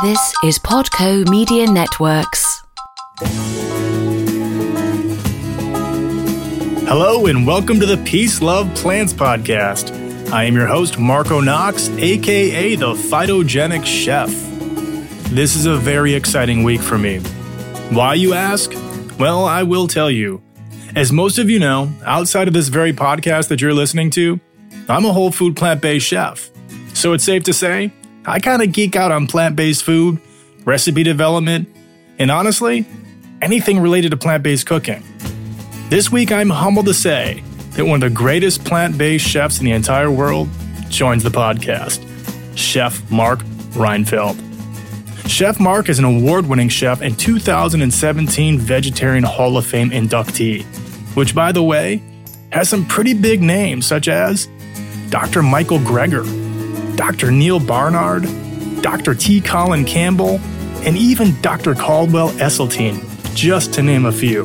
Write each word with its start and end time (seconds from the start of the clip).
This 0.00 0.32
is 0.44 0.60
Podco 0.60 1.28
Media 1.28 1.66
Networks. 1.66 2.62
Hello, 6.86 7.26
and 7.26 7.44
welcome 7.44 7.80
to 7.80 7.86
the 7.86 8.00
Peace 8.04 8.40
Love 8.40 8.72
Plants 8.76 9.12
podcast. 9.12 10.30
I 10.30 10.44
am 10.44 10.54
your 10.54 10.68
host, 10.68 11.00
Marco 11.00 11.40
Knox, 11.40 11.88
aka 11.88 12.76
the 12.76 12.92
Phytogenic 12.92 13.84
Chef. 13.84 14.28
This 15.32 15.56
is 15.56 15.66
a 15.66 15.76
very 15.76 16.14
exciting 16.14 16.62
week 16.62 16.80
for 16.80 16.96
me. 16.96 17.18
Why, 17.90 18.14
you 18.14 18.34
ask? 18.34 18.72
Well, 19.18 19.46
I 19.46 19.64
will 19.64 19.88
tell 19.88 20.12
you. 20.12 20.40
As 20.94 21.10
most 21.10 21.38
of 21.38 21.50
you 21.50 21.58
know, 21.58 21.92
outside 22.04 22.46
of 22.46 22.54
this 22.54 22.68
very 22.68 22.92
podcast 22.92 23.48
that 23.48 23.60
you're 23.60 23.74
listening 23.74 24.10
to, 24.10 24.38
I'm 24.88 25.04
a 25.04 25.12
whole 25.12 25.32
food 25.32 25.56
plant 25.56 25.82
based 25.82 26.06
chef. 26.06 26.50
So 26.94 27.14
it's 27.14 27.24
safe 27.24 27.42
to 27.44 27.52
say, 27.52 27.92
I 28.24 28.40
kind 28.40 28.62
of 28.62 28.72
geek 28.72 28.96
out 28.96 29.10
on 29.10 29.26
plant 29.26 29.56
based 29.56 29.84
food, 29.84 30.20
recipe 30.64 31.02
development, 31.02 31.68
and 32.18 32.30
honestly, 32.30 32.86
anything 33.40 33.80
related 33.80 34.10
to 34.10 34.16
plant 34.16 34.42
based 34.42 34.66
cooking. 34.66 35.02
This 35.88 36.12
week, 36.12 36.30
I'm 36.32 36.50
humbled 36.50 36.86
to 36.86 36.94
say 36.94 37.42
that 37.72 37.84
one 37.84 38.02
of 38.02 38.10
the 38.10 38.14
greatest 38.14 38.64
plant 38.64 38.98
based 38.98 39.26
chefs 39.26 39.58
in 39.58 39.64
the 39.64 39.72
entire 39.72 40.10
world 40.10 40.48
joins 40.88 41.22
the 41.22 41.30
podcast 41.30 42.04
Chef 42.56 43.08
Mark 43.10 43.40
Reinfeld. 43.74 44.44
Chef 45.28 45.60
Mark 45.60 45.88
is 45.88 45.98
an 45.98 46.04
award 46.04 46.46
winning 46.46 46.68
chef 46.68 47.00
and 47.02 47.18
2017 47.18 48.58
Vegetarian 48.58 49.24
Hall 49.24 49.56
of 49.56 49.66
Fame 49.66 49.90
inductee, 49.90 50.64
which, 51.14 51.34
by 51.34 51.52
the 51.52 51.62
way, 51.62 52.02
has 52.50 52.68
some 52.68 52.86
pretty 52.86 53.12
big 53.14 53.42
names 53.42 53.86
such 53.86 54.08
as 54.08 54.48
Dr. 55.10 55.42
Michael 55.42 55.78
Greger, 55.78 56.24
Dr. 56.98 57.30
Neal 57.30 57.60
Barnard, 57.60 58.24
Dr. 58.82 59.14
T. 59.14 59.40
Colin 59.40 59.84
Campbell, 59.84 60.40
and 60.84 60.96
even 60.96 61.40
Dr. 61.40 61.72
Caldwell 61.76 62.30
Esselstyn, 62.30 62.98
just 63.36 63.72
to 63.74 63.84
name 63.84 64.04
a 64.04 64.10
few. 64.10 64.42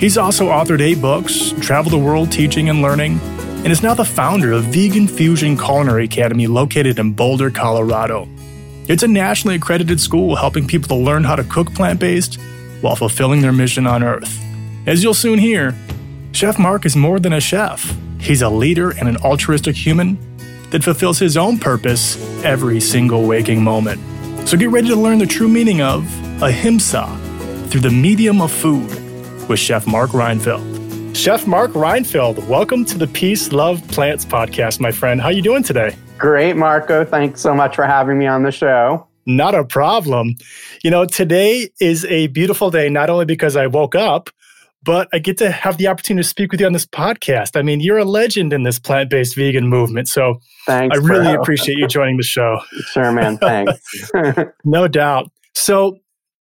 He's 0.00 0.18
also 0.18 0.48
authored 0.48 0.80
eight 0.80 1.00
books, 1.00 1.52
traveled 1.60 1.92
the 1.92 1.98
world 1.98 2.32
teaching 2.32 2.68
and 2.68 2.82
learning, 2.82 3.20
and 3.20 3.68
is 3.68 3.80
now 3.80 3.94
the 3.94 4.04
founder 4.04 4.50
of 4.50 4.64
Vegan 4.64 5.06
Fusion 5.06 5.56
Culinary 5.56 6.06
Academy 6.06 6.48
located 6.48 6.98
in 6.98 7.12
Boulder, 7.12 7.48
Colorado. 7.48 8.28
It's 8.88 9.04
a 9.04 9.08
nationally 9.08 9.54
accredited 9.54 10.00
school 10.00 10.34
helping 10.34 10.66
people 10.66 10.88
to 10.88 10.96
learn 10.96 11.22
how 11.22 11.36
to 11.36 11.44
cook 11.44 11.72
plant 11.74 12.00
based 12.00 12.40
while 12.80 12.96
fulfilling 12.96 13.40
their 13.40 13.52
mission 13.52 13.86
on 13.86 14.02
Earth. 14.02 14.36
As 14.88 15.04
you'll 15.04 15.14
soon 15.14 15.38
hear, 15.38 15.76
Chef 16.32 16.58
Mark 16.58 16.84
is 16.84 16.96
more 16.96 17.20
than 17.20 17.32
a 17.32 17.40
chef, 17.40 17.96
he's 18.18 18.42
a 18.42 18.50
leader 18.50 18.90
and 18.90 19.08
an 19.08 19.16
altruistic 19.18 19.76
human 19.76 20.18
that 20.72 20.82
fulfills 20.82 21.18
his 21.18 21.36
own 21.36 21.58
purpose 21.58 22.16
every 22.44 22.80
single 22.80 23.26
waking 23.26 23.62
moment. 23.62 24.00
So 24.48 24.56
get 24.56 24.70
ready 24.70 24.88
to 24.88 24.96
learn 24.96 25.18
the 25.18 25.26
true 25.26 25.48
meaning 25.48 25.80
of 25.82 26.04
ahimsa 26.42 27.06
through 27.68 27.82
the 27.82 27.90
medium 27.90 28.40
of 28.40 28.50
food 28.50 28.90
with 29.48 29.58
Chef 29.58 29.86
Mark 29.86 30.10
Reinfeld. 30.10 31.14
Chef 31.14 31.46
Mark 31.46 31.72
Reinfeld, 31.72 32.46
welcome 32.48 32.84
to 32.86 32.96
the 32.96 33.06
Peace 33.06 33.52
Love 33.52 33.86
Plants 33.88 34.24
podcast, 34.24 34.80
my 34.80 34.90
friend. 34.90 35.20
How 35.20 35.28
are 35.28 35.32
you 35.32 35.42
doing 35.42 35.62
today? 35.62 35.94
Great, 36.16 36.56
Marco. 36.56 37.04
Thanks 37.04 37.40
so 37.40 37.54
much 37.54 37.76
for 37.76 37.84
having 37.84 38.18
me 38.18 38.26
on 38.26 38.42
the 38.42 38.50
show. 38.50 39.06
Not 39.26 39.54
a 39.54 39.64
problem. 39.64 40.36
You 40.82 40.90
know, 40.90 41.04
today 41.04 41.68
is 41.80 42.04
a 42.06 42.28
beautiful 42.28 42.70
day, 42.70 42.88
not 42.88 43.10
only 43.10 43.26
because 43.26 43.56
I 43.56 43.66
woke 43.66 43.94
up, 43.94 44.30
but 44.84 45.08
I 45.12 45.18
get 45.18 45.38
to 45.38 45.50
have 45.50 45.78
the 45.78 45.88
opportunity 45.88 46.22
to 46.22 46.28
speak 46.28 46.50
with 46.50 46.60
you 46.60 46.66
on 46.66 46.72
this 46.72 46.86
podcast. 46.86 47.56
I 47.56 47.62
mean, 47.62 47.80
you're 47.80 47.98
a 47.98 48.04
legend 48.04 48.52
in 48.52 48.64
this 48.64 48.78
plant 48.78 49.10
based 49.10 49.36
vegan 49.36 49.68
movement. 49.68 50.08
So 50.08 50.40
thanks, 50.66 50.96
I 50.96 51.00
really 51.00 51.32
bro. 51.32 51.40
appreciate 51.40 51.78
you 51.78 51.86
joining 51.86 52.16
the 52.16 52.22
show. 52.22 52.58
Sure, 52.92 53.12
man. 53.12 53.38
Thanks. 53.38 54.10
no 54.64 54.88
doubt. 54.88 55.30
So 55.54 55.98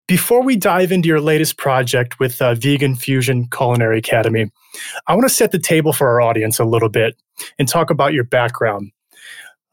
before 0.08 0.42
we 0.42 0.56
dive 0.56 0.92
into 0.92 1.08
your 1.08 1.22
latest 1.22 1.58
project 1.58 2.20
with 2.20 2.42
uh, 2.42 2.56
Vegan 2.56 2.96
Fusion 2.96 3.48
Culinary 3.52 4.00
Academy, 4.00 4.52
I 5.08 5.14
want 5.14 5.28
to 5.28 5.34
set 5.34 5.52
the 5.52 5.60
table 5.60 5.94
for 5.94 6.08
our 6.08 6.22
audience 6.22 6.60
a 6.60 6.66
little 6.66 6.90
bit 6.90 7.16
and 7.58 7.68
talk 7.68 7.90
about 7.90 8.14
your 8.14 8.24
background. 8.24 8.92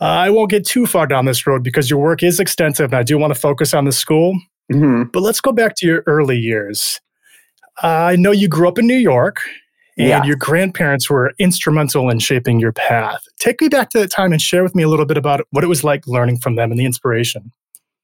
Uh, 0.01 0.05
I 0.05 0.31
won't 0.31 0.51
get 0.51 0.67
too 0.67 0.85
far 0.85 1.07
down 1.07 1.25
this 1.25 1.47
road 1.47 1.63
because 1.65 1.89
your 1.89 2.01
work 2.01 2.23
is 2.23 2.39
extensive 2.39 2.93
and 2.93 2.95
I 2.95 3.03
do 3.03 3.17
want 3.17 3.33
to 3.33 3.41
focus 3.41 3.73
on 3.73 3.87
the 3.87 3.93
school. 3.93 4.39
Mm-hmm. 4.71 5.05
But 5.13 5.23
let's 5.23 5.41
go 5.41 5.53
back 5.53 5.75
to 5.77 5.87
your 5.87 6.03
early 6.07 6.37
years. 6.37 7.01
I 7.83 8.17
know 8.17 8.31
you 8.33 8.49
grew 8.49 8.69
up 8.69 8.79
in 8.79 8.87
New 8.87 8.95
York 8.97 9.41
and 9.99 10.09
Yeah. 10.09 10.25
your 10.25 10.37
grandparents 10.37 11.09
were 11.11 11.33
instrumental 11.39 12.11
in 12.11 12.19
shaping 12.19 12.59
your 12.61 12.73
path. 12.73 13.23
Take 13.39 13.61
me 13.61 13.69
back 13.69 13.91
to 13.91 13.99
that 14.01 14.11
time 14.11 14.33
and 14.33 14.41
share 14.41 14.63
with 14.63 14.75
me 14.75 14.83
a 14.83 14.89
little 14.89 15.07
bit 15.07 15.17
about 15.17 15.41
what 15.51 15.65
it 15.65 15.69
was 15.69 15.85
like 15.85 16.07
learning 16.07 16.39
from 16.39 16.57
them 16.57 16.71
and 16.71 16.79
the 16.81 16.85
inspiration. 16.85 17.53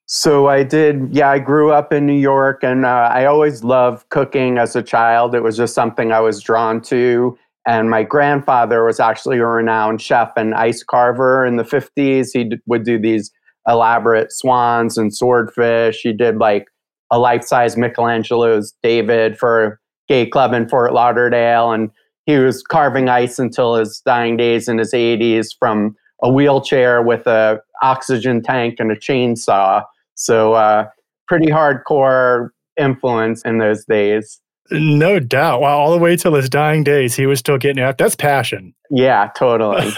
So 0.06 0.48
I 0.48 0.62
did, 0.62 1.08
yeah, 1.10 1.30
I 1.30 1.38
grew 1.38 1.72
up 1.72 1.92
in 1.92 2.06
New 2.06 2.18
York 2.18 2.62
and 2.62 2.84
uh, 2.84 3.08
I 3.12 3.24
always 3.24 3.64
loved 3.64 4.08
cooking 4.10 4.58
as 4.58 4.76
a 4.76 4.82
child. 4.82 5.34
It 5.34 5.42
was 5.42 5.56
just 5.56 5.74
something 5.74 6.12
I 6.12 6.20
was 6.20 6.42
drawn 6.42 6.82
to. 6.82 7.38
And 7.66 7.88
my 7.88 8.02
grandfather 8.02 8.84
was 8.84 8.98
actually 9.00 9.38
a 9.38 9.46
renowned 9.46 10.02
chef 10.02 10.32
and 10.36 10.54
ice 10.54 10.82
carver 10.82 11.46
in 11.46 11.56
the 11.56 11.62
50s. 11.62 12.28
He 12.32 12.44
d- 12.44 12.56
would 12.66 12.84
do 12.84 12.98
these 12.98 13.30
elaborate 13.68 14.32
swans 14.32 14.98
and 14.98 15.14
swordfish. 15.14 16.00
He 16.02 16.12
did 16.12 16.38
like 16.38 16.66
a 17.12 17.18
life 17.18 17.44
size 17.44 17.76
Michelangelo's 17.76 18.74
David 18.82 19.38
for 19.38 19.64
a 19.64 19.78
Gay 20.08 20.26
Club 20.26 20.52
in 20.52 20.68
Fort 20.68 20.92
Lauderdale. 20.92 21.70
And 21.70 21.90
he 22.26 22.38
was 22.38 22.62
carving 22.62 23.08
ice 23.08 23.38
until 23.38 23.76
his 23.76 24.02
dying 24.04 24.36
days 24.36 24.66
in 24.66 24.78
his 24.78 24.92
80s 24.92 25.48
from 25.56 25.94
a 26.22 26.32
wheelchair 26.32 27.02
with 27.02 27.26
a 27.26 27.60
oxygen 27.82 28.42
tank 28.42 28.76
and 28.78 28.90
a 28.90 28.96
chainsaw. 28.96 29.84
So 30.14 30.54
uh, 30.54 30.88
pretty 31.28 31.46
hardcore 31.46 32.48
influence 32.80 33.42
in 33.42 33.58
those 33.58 33.84
days. 33.84 34.40
No 34.70 35.18
doubt. 35.18 35.60
Wow, 35.60 35.78
all 35.78 35.90
the 35.90 35.98
way 35.98 36.16
till 36.16 36.34
his 36.34 36.48
dying 36.48 36.84
days, 36.84 37.14
he 37.14 37.26
was 37.26 37.38
still 37.38 37.58
getting 37.58 37.82
out. 37.82 37.98
That's 37.98 38.14
passion. 38.14 38.74
Yeah, 38.90 39.30
totally. 39.36 39.90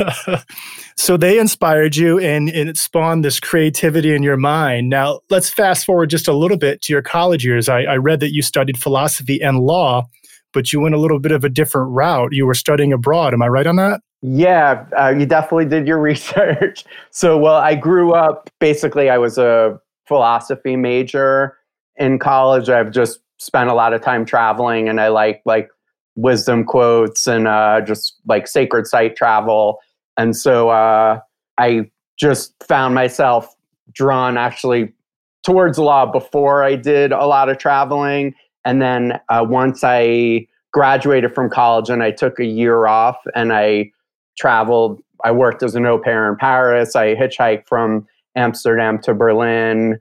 so 0.96 1.16
they 1.16 1.38
inspired 1.38 1.96
you 1.96 2.18
and, 2.18 2.48
and 2.48 2.68
it 2.68 2.76
spawned 2.76 3.24
this 3.24 3.40
creativity 3.40 4.14
in 4.14 4.22
your 4.22 4.36
mind. 4.36 4.88
Now, 4.88 5.20
let's 5.30 5.50
fast 5.50 5.84
forward 5.84 6.10
just 6.10 6.28
a 6.28 6.32
little 6.32 6.56
bit 6.56 6.82
to 6.82 6.92
your 6.92 7.02
college 7.02 7.44
years. 7.44 7.68
I, 7.68 7.82
I 7.82 7.96
read 7.96 8.20
that 8.20 8.32
you 8.32 8.42
studied 8.42 8.78
philosophy 8.78 9.40
and 9.42 9.58
law, 9.58 10.08
but 10.52 10.72
you 10.72 10.80
went 10.80 10.94
a 10.94 10.98
little 11.00 11.18
bit 11.18 11.32
of 11.32 11.44
a 11.44 11.48
different 11.48 11.90
route. 11.92 12.32
You 12.32 12.46
were 12.46 12.54
studying 12.54 12.92
abroad. 12.92 13.34
Am 13.34 13.42
I 13.42 13.48
right 13.48 13.66
on 13.66 13.76
that? 13.76 14.00
Yeah, 14.22 14.86
uh, 14.98 15.10
you 15.10 15.26
definitely 15.26 15.66
did 15.66 15.86
your 15.86 15.98
research. 16.00 16.84
So, 17.10 17.36
well, 17.36 17.56
I 17.56 17.74
grew 17.74 18.12
up 18.12 18.48
basically, 18.60 19.10
I 19.10 19.18
was 19.18 19.38
a 19.38 19.78
philosophy 20.06 20.76
major 20.76 21.58
in 21.96 22.18
college. 22.18 22.68
I've 22.68 22.90
just 22.90 23.20
spent 23.38 23.68
a 23.68 23.74
lot 23.74 23.92
of 23.92 24.02
time 24.02 24.24
traveling 24.24 24.88
and 24.88 25.00
I 25.00 25.08
like 25.08 25.42
like 25.44 25.68
wisdom 26.16 26.64
quotes 26.64 27.26
and 27.26 27.48
uh, 27.48 27.80
just 27.80 28.16
like 28.26 28.46
sacred 28.46 28.86
site 28.86 29.16
travel. 29.16 29.78
And 30.16 30.36
so 30.36 30.68
uh, 30.68 31.20
I 31.58 31.90
just 32.18 32.54
found 32.66 32.94
myself 32.94 33.54
drawn 33.92 34.36
actually 34.36 34.92
towards 35.44 35.78
law 35.78 36.06
before 36.06 36.62
I 36.62 36.76
did 36.76 37.12
a 37.12 37.26
lot 37.26 37.48
of 37.48 37.58
traveling. 37.58 38.34
And 38.64 38.80
then 38.80 39.20
uh, 39.28 39.44
once 39.46 39.82
I 39.82 40.46
graduated 40.72 41.34
from 41.34 41.48
college 41.48 41.88
and 41.88 42.02
I 42.02 42.10
took 42.10 42.38
a 42.40 42.44
year 42.44 42.86
off 42.86 43.16
and 43.34 43.52
I 43.52 43.92
traveled. 44.36 45.00
I 45.24 45.30
worked 45.30 45.62
as 45.62 45.74
an 45.76 45.86
au 45.86 45.98
pair 45.98 46.28
in 46.28 46.36
Paris. 46.36 46.96
I 46.96 47.14
hitchhiked 47.14 47.66
from 47.68 48.06
Amsterdam 48.36 48.98
to 49.02 49.14
Berlin. 49.14 49.98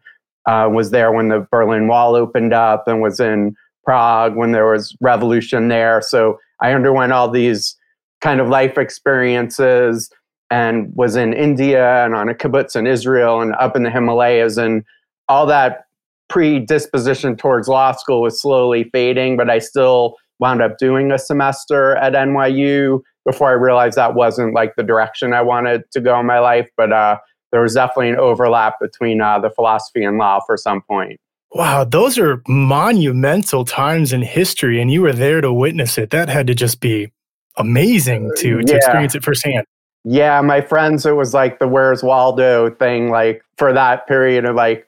Uh, 0.47 0.69
was 0.71 0.91
there 0.91 1.11
when 1.11 1.29
the 1.29 1.47
Berlin 1.51 1.87
Wall 1.87 2.15
opened 2.15 2.53
up, 2.53 2.87
and 2.87 3.01
was 3.01 3.19
in 3.19 3.55
Prague 3.83 4.35
when 4.35 4.51
there 4.51 4.69
was 4.71 4.95
revolution 5.01 5.67
there. 5.67 6.01
So 6.01 6.39
I 6.61 6.73
underwent 6.73 7.11
all 7.11 7.29
these 7.29 7.75
kind 8.21 8.39
of 8.39 8.49
life 8.49 8.77
experiences, 8.77 10.09
and 10.49 10.91
was 10.95 11.15
in 11.15 11.33
India 11.33 12.05
and 12.05 12.13
on 12.15 12.29
a 12.29 12.33
kibbutz 12.33 12.75
in 12.75 12.85
Israel 12.85 13.41
and 13.41 13.53
up 13.55 13.75
in 13.75 13.83
the 13.83 13.89
Himalayas, 13.89 14.57
and 14.57 14.83
all 15.27 15.45
that 15.47 15.85
predisposition 16.29 17.35
towards 17.35 17.67
law 17.67 17.91
school 17.91 18.21
was 18.21 18.41
slowly 18.41 18.85
fading. 18.91 19.37
But 19.37 19.49
I 19.49 19.59
still 19.59 20.17
wound 20.39 20.61
up 20.61 20.77
doing 20.77 21.11
a 21.11 21.17
semester 21.17 21.95
at 21.97 22.13
NYU 22.13 23.01
before 23.25 23.49
I 23.49 23.53
realized 23.53 23.95
that 23.97 24.15
wasn't 24.15 24.53
like 24.53 24.75
the 24.75 24.83
direction 24.83 25.33
I 25.33 25.41
wanted 25.41 25.83
to 25.91 26.01
go 26.01 26.19
in 26.19 26.25
my 26.25 26.39
life. 26.39 26.69
But 26.75 26.91
uh, 26.91 27.17
there 27.53 27.61
was 27.61 27.75
definitely 27.75 28.09
an 28.09 28.17
overlap 28.17 28.79
between 28.81 29.21
uh, 29.21 29.37
the 29.39 29.51
philosophy 29.51 30.03
and 30.03 30.17
law 30.17 30.39
for 30.45 30.57
some 30.57 30.81
point. 30.81 31.19
Wow, 31.51 31.83
those 31.83 32.17
are 32.17 32.41
monumental 32.47 33.63
times 33.63 34.11
in 34.11 34.23
history, 34.23 34.81
and 34.81 34.91
you 34.91 35.03
were 35.03 35.13
there 35.13 35.39
to 35.39 35.53
witness 35.53 35.99
it. 35.99 36.09
That 36.09 36.27
had 36.27 36.47
to 36.47 36.55
just 36.55 36.81
be 36.81 37.11
amazing 37.57 38.31
to, 38.37 38.59
to 38.61 38.67
Yeah. 38.67 38.75
experience 38.75 39.13
it 39.13 39.23
firsthand. 39.23 39.67
Yeah, 40.03 40.41
my 40.41 40.61
friends, 40.61 41.05
it 41.05 41.15
was 41.15 41.35
like 41.35 41.59
the 41.59 41.67
Where's 41.67 42.01
Waldo 42.01 42.71
thing, 42.71 43.11
like 43.11 43.43
for 43.57 43.71
that 43.71 44.07
period 44.07 44.45
of 44.45 44.55
like 44.55 44.87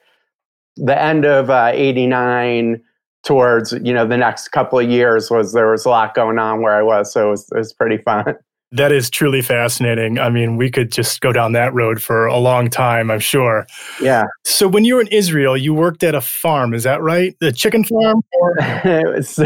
the 0.76 1.00
end 1.00 1.24
of 1.24 1.52
uh, 1.52 1.70
89 1.72 2.82
towards, 3.24 3.74
you 3.84 3.94
know, 3.94 4.08
the 4.08 4.18
next 4.18 4.48
couple 4.50 4.80
of 4.80 4.90
years 4.90 5.30
was 5.30 5.54
there 5.54 5.70
was 5.70 5.86
a 5.86 5.90
lot 5.90 6.16
going 6.16 6.40
on 6.40 6.62
where 6.62 6.76
I 6.76 6.82
was. 6.82 7.14
So 7.14 7.28
it 7.28 7.30
was, 7.30 7.52
it 7.52 7.58
was 7.58 7.74
pretty 7.74 7.98
fun. 7.98 8.36
That 8.72 8.92
is 8.92 9.10
truly 9.10 9.42
fascinating. 9.42 10.20
I 10.20 10.30
mean, 10.30 10.58
we 10.58 10.72
could 10.72 10.92
just 10.92 11.22
go 11.22 11.32
down 11.32 11.54
that 11.54 11.74
road 11.74 12.02
for 12.02 12.26
a 12.26 12.38
long 12.38 12.70
time, 12.70 13.12
I'm 13.12 13.20
sure. 13.20 13.68
Yeah. 14.02 14.26
So, 14.44 14.68
when 14.68 14.84
you 14.84 14.96
were 14.96 15.02
in 15.02 15.08
Israel, 15.08 15.56
you 15.56 15.74
worked 15.74 16.04
at 16.04 16.16
a 16.16 16.22
farm, 16.22 16.74
is 16.74 16.84
that 16.84 17.02
right? 17.02 17.36
The 17.40 17.52
chicken 17.52 17.84
farm? 17.84 18.22
Or? 18.34 18.56
it, 18.60 19.08
was, 19.08 19.40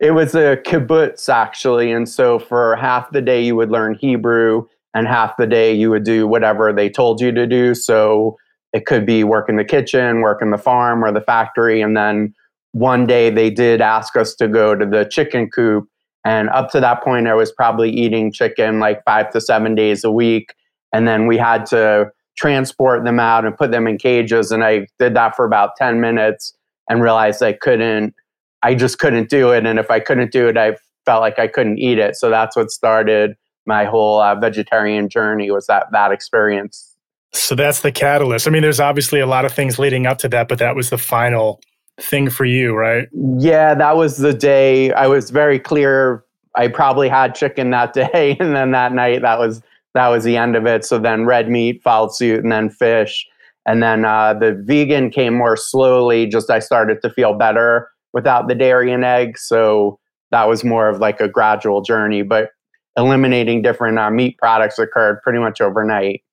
it 0.00 0.14
was 0.14 0.34
a 0.34 0.56
kibbutz, 0.56 1.28
actually. 1.28 1.92
And 1.92 2.08
so, 2.08 2.38
for 2.38 2.74
half 2.76 3.10
the 3.10 3.20
day, 3.20 3.44
you 3.44 3.54
would 3.54 3.70
learn 3.70 3.94
Hebrew, 4.00 4.66
and 4.94 5.06
half 5.06 5.36
the 5.36 5.46
day, 5.46 5.74
you 5.74 5.90
would 5.90 6.04
do 6.04 6.26
whatever 6.26 6.72
they 6.72 6.88
told 6.88 7.20
you 7.20 7.32
to 7.32 7.46
do. 7.46 7.74
So, 7.74 8.38
it 8.72 8.86
could 8.86 9.06
be 9.06 9.24
work 9.24 9.48
in 9.48 9.56
the 9.56 9.64
kitchen, 9.64 10.20
work 10.20 10.42
in 10.42 10.50
the 10.50 10.58
farm 10.58 11.04
or 11.04 11.12
the 11.12 11.20
factory. 11.20 11.80
And 11.80 11.96
then 11.96 12.34
one 12.72 13.06
day, 13.06 13.30
they 13.30 13.50
did 13.50 13.80
ask 13.80 14.16
us 14.16 14.34
to 14.34 14.48
go 14.48 14.74
to 14.74 14.84
the 14.84 15.04
chicken 15.04 15.48
coop 15.48 15.88
and 16.24 16.48
up 16.50 16.70
to 16.70 16.80
that 16.80 17.02
point, 17.02 17.28
I 17.28 17.34
was 17.34 17.52
probably 17.52 17.90
eating 17.90 18.32
chicken 18.32 18.80
like 18.80 19.04
five 19.04 19.30
to 19.32 19.40
seven 19.40 19.74
days 19.74 20.04
a 20.04 20.10
week. 20.10 20.54
And 20.92 21.06
then 21.06 21.26
we 21.26 21.36
had 21.36 21.66
to 21.66 22.10
transport 22.36 23.04
them 23.04 23.20
out 23.20 23.44
and 23.44 23.56
put 23.56 23.70
them 23.70 23.86
in 23.86 23.98
cages. 23.98 24.50
And 24.50 24.64
I 24.64 24.86
did 24.98 25.14
that 25.14 25.36
for 25.36 25.44
about 25.44 25.76
10 25.76 26.00
minutes 26.00 26.54
and 26.88 27.02
realized 27.02 27.42
I 27.42 27.52
couldn't, 27.52 28.14
I 28.62 28.74
just 28.74 28.98
couldn't 28.98 29.28
do 29.28 29.50
it. 29.50 29.66
And 29.66 29.78
if 29.78 29.90
I 29.90 30.00
couldn't 30.00 30.32
do 30.32 30.48
it, 30.48 30.56
I 30.56 30.76
felt 31.04 31.20
like 31.20 31.38
I 31.38 31.46
couldn't 31.46 31.78
eat 31.78 31.98
it. 31.98 32.16
So 32.16 32.30
that's 32.30 32.56
what 32.56 32.70
started 32.70 33.36
my 33.66 33.84
whole 33.84 34.20
uh, 34.20 34.34
vegetarian 34.34 35.08
journey 35.08 35.50
was 35.50 35.66
that 35.66 35.86
that 35.92 36.12
experience. 36.12 36.96
So 37.32 37.54
that's 37.54 37.80
the 37.80 37.90
catalyst. 37.90 38.46
I 38.46 38.50
mean, 38.50 38.62
there's 38.62 38.80
obviously 38.80 39.20
a 39.20 39.26
lot 39.26 39.44
of 39.44 39.52
things 39.52 39.78
leading 39.78 40.06
up 40.06 40.18
to 40.18 40.28
that, 40.28 40.48
but 40.48 40.58
that 40.58 40.76
was 40.76 40.90
the 40.90 40.98
final 40.98 41.60
thing 42.00 42.30
for 42.30 42.44
you, 42.44 42.74
right? 42.74 43.08
Yeah, 43.38 43.74
that 43.74 43.96
was 43.96 44.18
the 44.18 44.34
day 44.34 44.92
I 44.92 45.06
was 45.06 45.30
very 45.30 45.58
clear. 45.58 46.24
I 46.56 46.68
probably 46.68 47.08
had 47.08 47.34
chicken 47.34 47.70
that 47.70 47.92
day, 47.92 48.36
and 48.40 48.54
then 48.54 48.72
that 48.72 48.92
night 48.92 49.22
that 49.22 49.38
was 49.38 49.62
that 49.94 50.08
was 50.08 50.24
the 50.24 50.36
end 50.36 50.56
of 50.56 50.66
it. 50.66 50.84
So 50.84 50.98
then 50.98 51.24
red 51.24 51.48
meat 51.48 51.82
followed 51.82 52.14
suit, 52.14 52.42
and 52.42 52.52
then 52.52 52.70
fish, 52.70 53.26
and 53.66 53.82
then 53.82 54.04
uh, 54.04 54.34
the 54.34 54.52
vegan 54.64 55.10
came 55.10 55.34
more 55.34 55.56
slowly. 55.56 56.26
Just 56.26 56.50
I 56.50 56.58
started 56.58 57.00
to 57.02 57.10
feel 57.10 57.34
better 57.34 57.88
without 58.12 58.48
the 58.48 58.54
dairy 58.54 58.92
and 58.92 59.04
eggs, 59.04 59.42
so 59.42 59.98
that 60.30 60.48
was 60.48 60.64
more 60.64 60.88
of 60.88 60.98
like 60.98 61.20
a 61.20 61.28
gradual 61.28 61.82
journey. 61.82 62.22
But 62.22 62.50
eliminating 62.96 63.62
different 63.62 63.98
uh, 63.98 64.10
meat 64.10 64.38
products 64.38 64.78
occurred 64.78 65.20
pretty 65.22 65.38
much 65.38 65.60
overnight. 65.60 66.23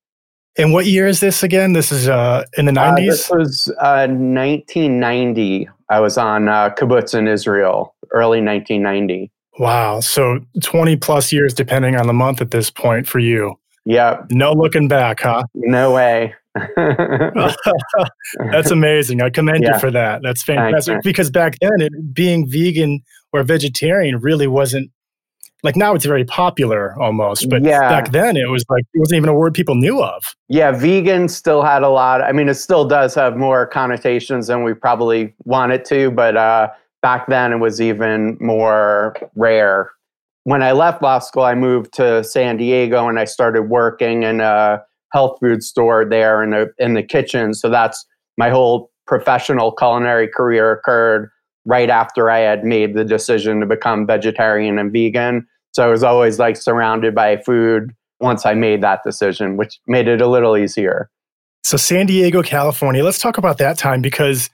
And 0.57 0.73
what 0.73 0.85
year 0.85 1.07
is 1.07 1.19
this 1.21 1.43
again? 1.43 1.73
This 1.73 1.91
is 1.91 2.09
uh, 2.09 2.43
in 2.57 2.65
the 2.65 2.71
90s? 2.71 2.91
Uh, 2.91 3.11
this 3.11 3.29
was 3.29 3.67
uh, 3.79 4.07
1990. 4.07 5.69
I 5.89 5.99
was 5.99 6.17
on 6.17 6.49
uh, 6.49 6.69
kibbutz 6.71 7.17
in 7.17 7.27
Israel, 7.27 7.95
early 8.11 8.41
1990. 8.41 9.31
Wow. 9.59 9.99
So 10.01 10.39
20 10.61 10.97
plus 10.97 11.31
years, 11.31 11.53
depending 11.53 11.95
on 11.95 12.07
the 12.07 12.13
month 12.13 12.41
at 12.41 12.51
this 12.51 12.69
point 12.69 13.07
for 13.07 13.19
you. 13.19 13.55
Yep. 13.85 14.27
No 14.31 14.53
looking 14.53 14.87
back, 14.87 15.21
huh? 15.21 15.43
No 15.53 15.91
way. 15.91 16.35
That's 16.75 18.71
amazing. 18.71 19.21
I 19.21 19.29
commend 19.29 19.63
yeah. 19.63 19.73
you 19.73 19.79
for 19.79 19.89
that. 19.91 20.21
That's 20.21 20.43
fantastic. 20.43 21.01
Because 21.03 21.29
back 21.31 21.55
then, 21.61 21.79
it, 21.79 22.13
being 22.13 22.49
vegan 22.49 23.01
or 23.31 23.43
vegetarian 23.43 24.19
really 24.19 24.47
wasn't 24.47 24.91
like 25.63 25.75
now 25.75 25.93
it's 25.93 26.05
very 26.05 26.25
popular 26.25 26.99
almost 27.01 27.49
but 27.49 27.63
yeah. 27.63 27.89
back 27.89 28.11
then 28.11 28.35
it 28.37 28.49
was 28.49 28.63
like 28.69 28.83
it 28.93 28.99
wasn't 28.99 29.17
even 29.17 29.29
a 29.29 29.33
word 29.33 29.53
people 29.53 29.75
knew 29.75 30.01
of. 30.01 30.23
Yeah 30.49 30.71
vegan 30.71 31.27
still 31.27 31.61
had 31.61 31.83
a 31.83 31.89
lot 31.89 32.21
i 32.21 32.31
mean 32.31 32.49
it 32.49 32.55
still 32.55 32.85
does 32.85 33.15
have 33.15 33.37
more 33.37 33.67
connotations 33.67 34.47
than 34.47 34.63
we 34.63 34.73
probably 34.73 35.33
want 35.45 35.71
it 35.71 35.85
to 35.85 36.11
but 36.11 36.37
uh, 36.37 36.69
back 37.01 37.27
then 37.27 37.51
it 37.53 37.57
was 37.57 37.81
even 37.81 38.37
more 38.39 39.15
rare. 39.35 39.91
When 40.43 40.63
i 40.63 40.71
left 40.71 41.01
law 41.01 41.19
school 41.19 41.43
i 41.43 41.55
moved 41.55 41.93
to 41.93 42.23
san 42.23 42.57
diego 42.57 43.07
and 43.07 43.19
i 43.19 43.25
started 43.25 43.63
working 43.63 44.23
in 44.23 44.41
a 44.41 44.81
health 45.11 45.37
food 45.39 45.63
store 45.63 46.05
there 46.05 46.41
in 46.43 46.51
the 46.51 46.73
in 46.77 46.93
the 46.93 47.03
kitchen. 47.03 47.53
So 47.53 47.69
that's 47.69 48.05
my 48.37 48.49
whole 48.49 48.91
professional 49.07 49.71
culinary 49.71 50.27
career 50.27 50.71
occurred 50.71 51.29
right 51.65 51.89
after 51.89 52.29
I 52.29 52.39
had 52.39 52.63
made 52.63 52.95
the 52.95 53.03
decision 53.03 53.59
to 53.59 53.65
become 53.65 54.07
vegetarian 54.07 54.79
and 54.79 54.91
vegan. 54.91 55.47
So 55.73 55.83
I 55.83 55.87
was 55.87 56.03
always 56.03 56.39
like 56.39 56.57
surrounded 56.57 57.15
by 57.15 57.37
food 57.37 57.91
once 58.19 58.45
I 58.45 58.53
made 58.53 58.81
that 58.81 59.01
decision, 59.03 59.57
which 59.57 59.79
made 59.87 60.07
it 60.07 60.21
a 60.21 60.27
little 60.27 60.57
easier. 60.57 61.09
So 61.63 61.77
San 61.77 62.07
Diego, 62.07 62.41
California. 62.41 63.03
Let's 63.03 63.19
talk 63.19 63.37
about 63.37 63.57
that 63.59 63.77
time 63.77 64.01
because 64.01 64.49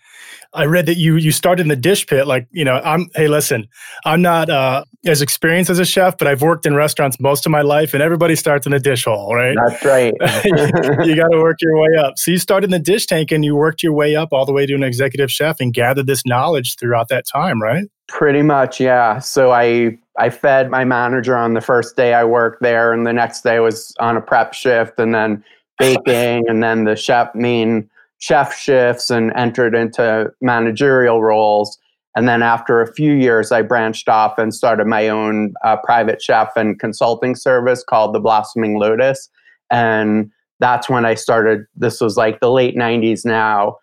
I 0.57 0.65
read 0.65 0.87
that 0.87 0.97
you 0.97 1.15
you 1.17 1.31
started 1.31 1.61
in 1.61 1.67
the 1.67 1.75
dish 1.75 2.07
pit. 2.07 2.25
Like 2.25 2.47
you 2.51 2.65
know, 2.65 2.81
I'm 2.83 3.07
hey, 3.15 3.27
listen, 3.27 3.67
I'm 4.05 4.23
not 4.23 4.49
uh, 4.49 4.83
as 5.05 5.21
experienced 5.21 5.69
as 5.69 5.77
a 5.77 5.85
chef, 5.85 6.17
but 6.17 6.27
I've 6.27 6.41
worked 6.41 6.65
in 6.65 6.73
restaurants 6.73 7.19
most 7.19 7.45
of 7.45 7.51
my 7.51 7.61
life, 7.61 7.93
and 7.93 8.01
everybody 8.01 8.35
starts 8.35 8.65
in 8.65 8.71
the 8.71 8.79
dish 8.79 9.05
hole, 9.05 9.35
right? 9.35 9.55
That's 9.67 9.85
right. 9.85 10.13
you, 10.45 11.11
you 11.11 11.15
got 11.15 11.29
to 11.29 11.39
work 11.39 11.57
your 11.61 11.79
way 11.79 11.97
up. 11.99 12.17
So 12.17 12.31
you 12.31 12.39
started 12.39 12.65
in 12.65 12.71
the 12.71 12.79
dish 12.79 13.05
tank, 13.05 13.31
and 13.31 13.45
you 13.45 13.55
worked 13.55 13.83
your 13.83 13.93
way 13.93 14.15
up 14.15 14.29
all 14.31 14.45
the 14.45 14.51
way 14.51 14.65
to 14.65 14.73
an 14.73 14.83
executive 14.83 15.31
chef, 15.31 15.57
and 15.59 15.73
gathered 15.73 16.07
this 16.07 16.25
knowledge 16.25 16.75
throughout 16.79 17.09
that 17.09 17.25
time, 17.31 17.61
right? 17.61 17.85
Pretty 18.07 18.41
much, 18.41 18.79
yeah. 18.79 19.19
So 19.19 19.51
I 19.51 19.95
I 20.17 20.31
fed 20.31 20.71
my 20.71 20.83
manager 20.85 21.37
on 21.37 21.53
the 21.53 21.61
first 21.61 21.95
day 21.95 22.15
I 22.15 22.23
worked 22.23 22.63
there, 22.63 22.93
and 22.93 23.05
the 23.05 23.13
next 23.13 23.41
day 23.41 23.59
was 23.59 23.93
on 23.99 24.17
a 24.17 24.21
prep 24.21 24.53
shift, 24.53 24.99
and 24.99 25.13
then 25.13 25.43
baking, 25.79 26.49
and 26.49 26.63
then 26.63 26.85
the 26.85 26.95
chef 26.95 27.35
mean 27.35 27.87
chef 28.19 28.55
shifts, 28.57 29.09
and 29.09 29.31
entered 29.35 29.75
into 29.75 30.31
managerial 30.41 31.21
roles. 31.21 31.77
And 32.15 32.27
then 32.27 32.41
after 32.41 32.81
a 32.81 32.91
few 32.91 33.13
years, 33.13 33.51
I 33.51 33.61
branched 33.61 34.09
off 34.09 34.39
and 34.39 34.53
started 34.53 34.87
my 34.87 35.07
own 35.07 35.53
uh, 35.63 35.77
private 35.83 36.21
chef 36.21 36.49
and 36.55 36.79
consulting 36.79 37.35
service 37.35 37.83
called 37.83 38.15
the 38.15 38.19
Blossoming 38.19 38.79
Lotus, 38.79 39.29
and 39.71 40.31
that's 40.59 40.89
when 40.89 41.05
I 41.05 41.13
started. 41.13 41.65
This 41.75 42.01
was 42.01 42.17
like 42.17 42.39
the 42.39 42.51
late 42.51 42.75
'90s 42.75 43.25
now 43.25 43.77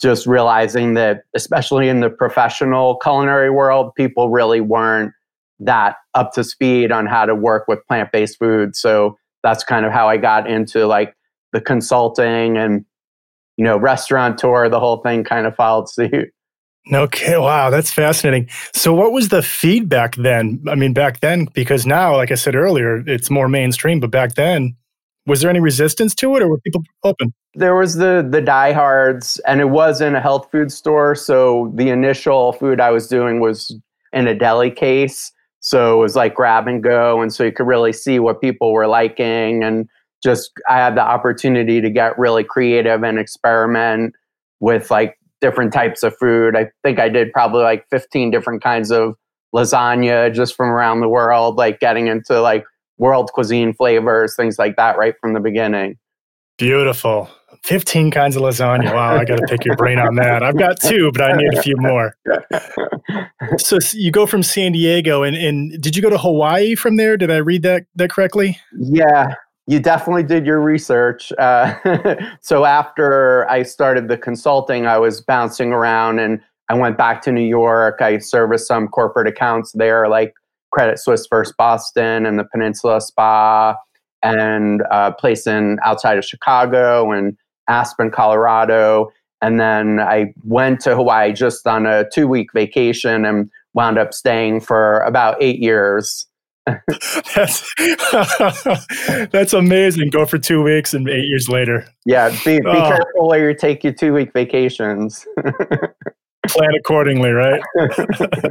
just 0.00 0.26
realizing 0.26 0.94
that, 0.94 1.24
especially 1.34 1.88
in 1.88 2.00
the 2.00 2.10
professional 2.10 2.96
culinary 2.96 3.50
world, 3.50 3.94
people 3.96 4.30
really 4.30 4.60
weren't 4.60 5.12
that 5.60 5.96
up 6.14 6.32
to 6.32 6.44
speed 6.44 6.92
on 6.92 7.06
how 7.06 7.26
to 7.26 7.34
work 7.34 7.66
with 7.66 7.84
plant 7.88 8.12
based 8.12 8.38
food. 8.38 8.76
So 8.76 9.18
that's 9.42 9.64
kind 9.64 9.84
of 9.84 9.92
how 9.92 10.08
I 10.08 10.16
got 10.16 10.48
into 10.48 10.86
like 10.86 11.14
the 11.52 11.60
consulting 11.60 12.56
and, 12.56 12.84
you 13.58 13.64
know, 13.64 13.76
restaurateur, 13.76 14.70
the 14.70 14.80
whole 14.80 14.98
thing 14.98 15.24
kind 15.24 15.46
of 15.46 15.54
followed 15.54 15.90
suit. 15.90 16.30
Okay, 16.90 17.36
wow, 17.36 17.68
that's 17.68 17.92
fascinating. 17.92 18.48
So, 18.72 18.94
what 18.94 19.12
was 19.12 19.28
the 19.28 19.42
feedback 19.42 20.16
then? 20.16 20.62
I 20.68 20.74
mean, 20.74 20.94
back 20.94 21.20
then, 21.20 21.46
because 21.52 21.84
now, 21.84 22.16
like 22.16 22.30
I 22.30 22.34
said 22.34 22.54
earlier, 22.54 23.04
it's 23.06 23.28
more 23.28 23.48
mainstream, 23.48 24.00
but 24.00 24.10
back 24.10 24.36
then, 24.36 24.74
was 25.26 25.42
there 25.42 25.50
any 25.50 25.60
resistance 25.60 26.14
to 26.14 26.34
it 26.36 26.42
or 26.42 26.48
were 26.48 26.60
people 26.60 26.82
open? 27.04 27.34
There 27.54 27.74
was 27.74 27.96
the 27.96 28.26
the 28.28 28.40
diehards, 28.40 29.38
and 29.46 29.60
it 29.60 29.68
was 29.68 30.00
in 30.00 30.14
a 30.14 30.20
health 30.20 30.48
food 30.50 30.72
store. 30.72 31.14
So 31.14 31.70
the 31.74 31.90
initial 31.90 32.52
food 32.54 32.80
I 32.80 32.90
was 32.90 33.06
doing 33.06 33.40
was 33.40 33.76
in 34.14 34.26
a 34.26 34.34
deli 34.34 34.70
case. 34.70 35.30
So 35.60 35.98
it 35.98 36.00
was 36.00 36.16
like 36.16 36.34
grab 36.34 36.68
and 36.68 36.82
go. 36.82 37.20
And 37.20 37.34
so 37.34 37.44
you 37.44 37.52
could 37.52 37.66
really 37.66 37.92
see 37.92 38.18
what 38.18 38.40
people 38.40 38.72
were 38.72 38.86
liking. 38.86 39.62
And 39.62 39.88
just 40.22 40.52
I 40.68 40.76
had 40.76 40.96
the 40.96 41.02
opportunity 41.02 41.80
to 41.80 41.90
get 41.90 42.18
really 42.18 42.44
creative 42.44 43.02
and 43.02 43.18
experiment 43.18 44.14
with 44.60 44.90
like 44.90 45.18
different 45.40 45.72
types 45.72 46.02
of 46.02 46.16
food. 46.16 46.56
I 46.56 46.70
think 46.82 46.98
I 46.98 47.08
did 47.08 47.32
probably 47.32 47.62
like 47.62 47.86
15 47.90 48.30
different 48.30 48.62
kinds 48.62 48.90
of 48.90 49.14
lasagna 49.54 50.32
just 50.34 50.56
from 50.56 50.68
around 50.68 51.00
the 51.00 51.08
world, 51.08 51.56
like 51.56 51.80
getting 51.80 52.08
into 52.08 52.40
like 52.40 52.64
world 52.98 53.30
cuisine 53.32 53.72
flavors, 53.72 54.34
things 54.36 54.58
like 54.58 54.76
that, 54.76 54.98
right 54.98 55.14
from 55.20 55.32
the 55.32 55.40
beginning. 55.40 55.96
Beautiful. 56.58 57.30
15 57.64 58.10
kinds 58.10 58.36
of 58.36 58.42
lasagna. 58.42 58.92
Wow, 58.92 59.16
I 59.16 59.24
got 59.24 59.36
to 59.36 59.46
pick 59.48 59.64
your 59.64 59.76
brain 59.76 59.98
on 59.98 60.16
that. 60.16 60.42
I've 60.42 60.58
got 60.58 60.80
two, 60.80 61.10
but 61.12 61.22
I 61.22 61.36
need 61.36 61.54
a 61.54 61.62
few 61.62 61.76
more. 61.78 62.14
So 63.58 63.78
you 63.92 64.10
go 64.10 64.26
from 64.26 64.42
San 64.42 64.72
Diego 64.72 65.22
and, 65.22 65.34
and 65.34 65.80
did 65.80 65.96
you 65.96 66.02
go 66.02 66.10
to 66.10 66.18
Hawaii 66.18 66.74
from 66.74 66.96
there? 66.96 67.16
Did 67.16 67.30
I 67.30 67.38
read 67.38 67.62
that, 67.62 67.84
that 67.94 68.10
correctly? 68.10 68.58
Yeah, 68.76 69.34
you 69.68 69.78
definitely 69.78 70.22
did 70.22 70.46
your 70.46 70.62
research. 70.62 71.30
Uh, 71.38 71.74
so 72.40 72.64
after 72.64 73.48
I 73.50 73.62
started 73.62 74.08
the 74.08 74.16
consulting, 74.16 74.86
I 74.86 74.96
was 74.96 75.20
bouncing 75.20 75.72
around 75.72 76.20
and 76.20 76.40
I 76.70 76.74
went 76.74 76.96
back 76.96 77.20
to 77.22 77.32
New 77.32 77.46
York. 77.46 78.00
I 78.00 78.16
serviced 78.16 78.66
some 78.66 78.88
corporate 78.88 79.28
accounts 79.28 79.72
there, 79.72 80.08
like 80.08 80.32
Credit 80.72 80.98
Suisse 80.98 81.26
First 81.26 81.54
Boston 81.58 82.24
and 82.24 82.38
the 82.38 82.44
Peninsula 82.44 83.02
Spa, 83.02 83.76
and 84.22 84.82
a 84.90 85.12
place 85.12 85.46
in 85.46 85.78
outside 85.84 86.16
of 86.16 86.24
Chicago 86.24 87.12
and 87.12 87.36
Aspen, 87.68 88.10
Colorado. 88.10 89.10
And 89.42 89.60
then 89.60 90.00
I 90.00 90.32
went 90.44 90.80
to 90.80 90.96
Hawaii 90.96 91.34
just 91.34 91.66
on 91.66 91.84
a 91.84 92.08
two 92.08 92.26
week 92.26 92.54
vacation 92.54 93.26
and 93.26 93.50
wound 93.74 93.98
up 93.98 94.14
staying 94.14 94.60
for 94.60 95.00
about 95.00 95.36
eight 95.42 95.58
years. 95.58 96.26
That's 97.34 97.74
that's 99.30 99.52
amazing. 99.52 100.10
Go 100.10 100.26
for 100.26 100.38
two 100.38 100.62
weeks 100.62 100.94
and 100.94 101.08
eight 101.08 101.26
years 101.26 101.48
later. 101.48 101.86
Yeah, 102.06 102.30
be, 102.44 102.58
be 102.58 102.66
oh. 102.66 102.88
careful 102.88 103.28
where 103.28 103.48
you 103.48 103.56
take 103.56 103.84
your 103.84 103.92
two 103.92 104.12
week 104.12 104.32
vacations. 104.32 105.26
Plan 106.48 106.70
accordingly, 106.78 107.30
right? 107.30 107.60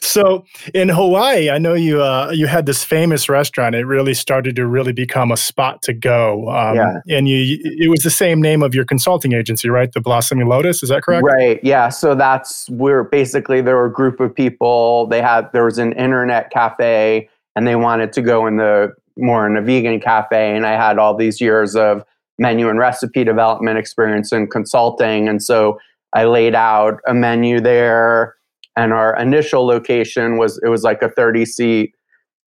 so 0.00 0.44
in 0.72 0.88
Hawaii, 0.88 1.50
I 1.50 1.58
know 1.58 1.74
you 1.74 2.02
uh, 2.02 2.30
you 2.32 2.46
had 2.46 2.66
this 2.66 2.84
famous 2.84 3.28
restaurant. 3.28 3.74
It 3.74 3.84
really 3.84 4.14
started 4.14 4.56
to 4.56 4.66
really 4.66 4.92
become 4.92 5.32
a 5.32 5.36
spot 5.36 5.82
to 5.82 5.92
go. 5.92 6.48
Um, 6.50 6.76
yeah. 6.76 7.16
And 7.16 7.28
you, 7.28 7.58
it 7.62 7.90
was 7.90 8.00
the 8.00 8.10
same 8.10 8.40
name 8.40 8.62
of 8.62 8.74
your 8.74 8.84
consulting 8.84 9.32
agency, 9.32 9.68
right? 9.68 9.90
The 9.92 10.00
Blossoming 10.00 10.46
Lotus. 10.46 10.82
Is 10.82 10.88
that 10.90 11.02
correct? 11.02 11.24
Right. 11.24 11.58
Yeah. 11.62 11.88
So 11.88 12.14
that's 12.14 12.68
we're 12.70 13.04
basically 13.04 13.60
there 13.60 13.76
were 13.76 13.86
a 13.86 13.92
group 13.92 14.20
of 14.20 14.34
people. 14.34 15.06
They 15.06 15.22
had 15.22 15.50
there 15.52 15.64
was 15.64 15.78
an 15.78 15.92
internet 15.94 16.50
cafe, 16.50 17.28
and 17.56 17.66
they 17.66 17.76
wanted 17.76 18.12
to 18.14 18.22
go 18.22 18.46
in 18.46 18.56
the 18.56 18.92
more 19.16 19.46
in 19.46 19.56
a 19.56 19.62
vegan 19.62 20.00
cafe. 20.00 20.56
And 20.56 20.66
I 20.66 20.72
had 20.72 20.98
all 20.98 21.16
these 21.16 21.40
years 21.40 21.76
of 21.76 22.04
menu 22.38 22.68
and 22.68 22.78
recipe 22.78 23.24
development 23.24 23.78
experience 23.78 24.32
and 24.32 24.50
consulting, 24.50 25.28
and 25.28 25.42
so 25.42 25.78
I 26.12 26.24
laid 26.24 26.54
out 26.54 27.00
a 27.06 27.14
menu 27.14 27.60
there 27.60 28.36
and 28.76 28.92
our 28.92 29.16
initial 29.18 29.66
location 29.66 30.36
was 30.36 30.60
it 30.64 30.68
was 30.68 30.82
like 30.82 31.02
a 31.02 31.08
30 31.08 31.44
seat 31.44 31.94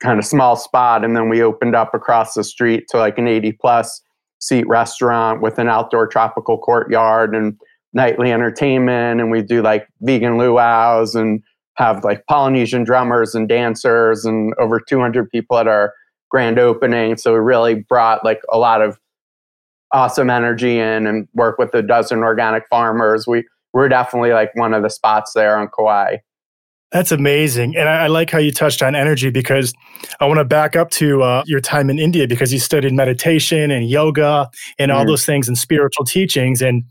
kind 0.01 0.19
of 0.19 0.25
small 0.25 0.55
spot 0.55 1.03
and 1.03 1.15
then 1.15 1.29
we 1.29 1.41
opened 1.41 1.75
up 1.75 1.93
across 1.93 2.33
the 2.33 2.43
street 2.43 2.85
to 2.89 2.97
like 2.97 3.17
an 3.17 3.27
80 3.27 3.53
plus 3.53 4.01
seat 4.39 4.67
restaurant 4.67 5.41
with 5.41 5.57
an 5.57 5.67
outdoor 5.67 6.07
tropical 6.07 6.57
courtyard 6.57 7.35
and 7.35 7.59
nightly 7.93 8.31
entertainment 8.31 9.19
and 9.19 9.31
we 9.31 9.41
do 9.41 9.61
like 9.61 9.87
vegan 10.01 10.37
luau's 10.37 11.15
and 11.15 11.41
have 11.77 12.03
like 12.03 12.23
polynesian 12.27 12.83
drummers 12.83 13.33
and 13.33 13.49
dancers 13.49 14.25
and 14.25 14.53
over 14.59 14.79
200 14.79 15.29
people 15.31 15.57
at 15.57 15.67
our 15.67 15.93
grand 16.29 16.59
opening. 16.59 17.17
So 17.17 17.33
we 17.33 17.39
really 17.39 17.75
brought 17.75 18.23
like 18.23 18.41
a 18.51 18.57
lot 18.57 18.81
of 18.81 18.99
awesome 19.93 20.29
energy 20.29 20.79
in 20.79 21.07
and 21.07 21.27
work 21.33 21.57
with 21.57 21.73
a 21.73 21.81
dozen 21.81 22.19
organic 22.19 22.67
farmers. 22.69 23.25
We 23.25 23.45
we're 23.77 23.89
definitely 23.89 24.33
like 24.33 24.49
one 24.55 24.73
of 24.73 24.81
the 24.81 24.89
spots 24.89 25.33
there 25.33 25.55
on 25.55 25.69
Kauai. 25.69 26.17
That's 26.91 27.11
amazing. 27.11 27.75
And 27.77 27.87
I, 27.87 28.05
I, 28.05 28.07
like 28.07 28.31
how 28.31 28.39
you 28.39 28.51
touched 28.51 28.81
on 28.81 28.95
energy 28.95 29.29
because 29.29 29.71
I 30.19 30.25
want 30.25 30.39
to 30.39 30.45
back 30.45 30.75
up 30.75 30.89
to 30.91 31.21
uh, 31.21 31.43
your 31.45 31.59
time 31.59 31.91
in 31.91 31.99
India 31.99 32.27
because 32.27 32.51
you 32.51 32.57
studied 32.57 32.93
meditation 32.93 33.69
and 33.69 33.87
yoga 33.87 34.49
and 34.79 34.91
all 34.91 35.03
mm. 35.03 35.09
those 35.09 35.27
things 35.27 35.47
and 35.47 35.55
spiritual 35.55 36.05
teachings. 36.05 36.59
And 36.59 36.85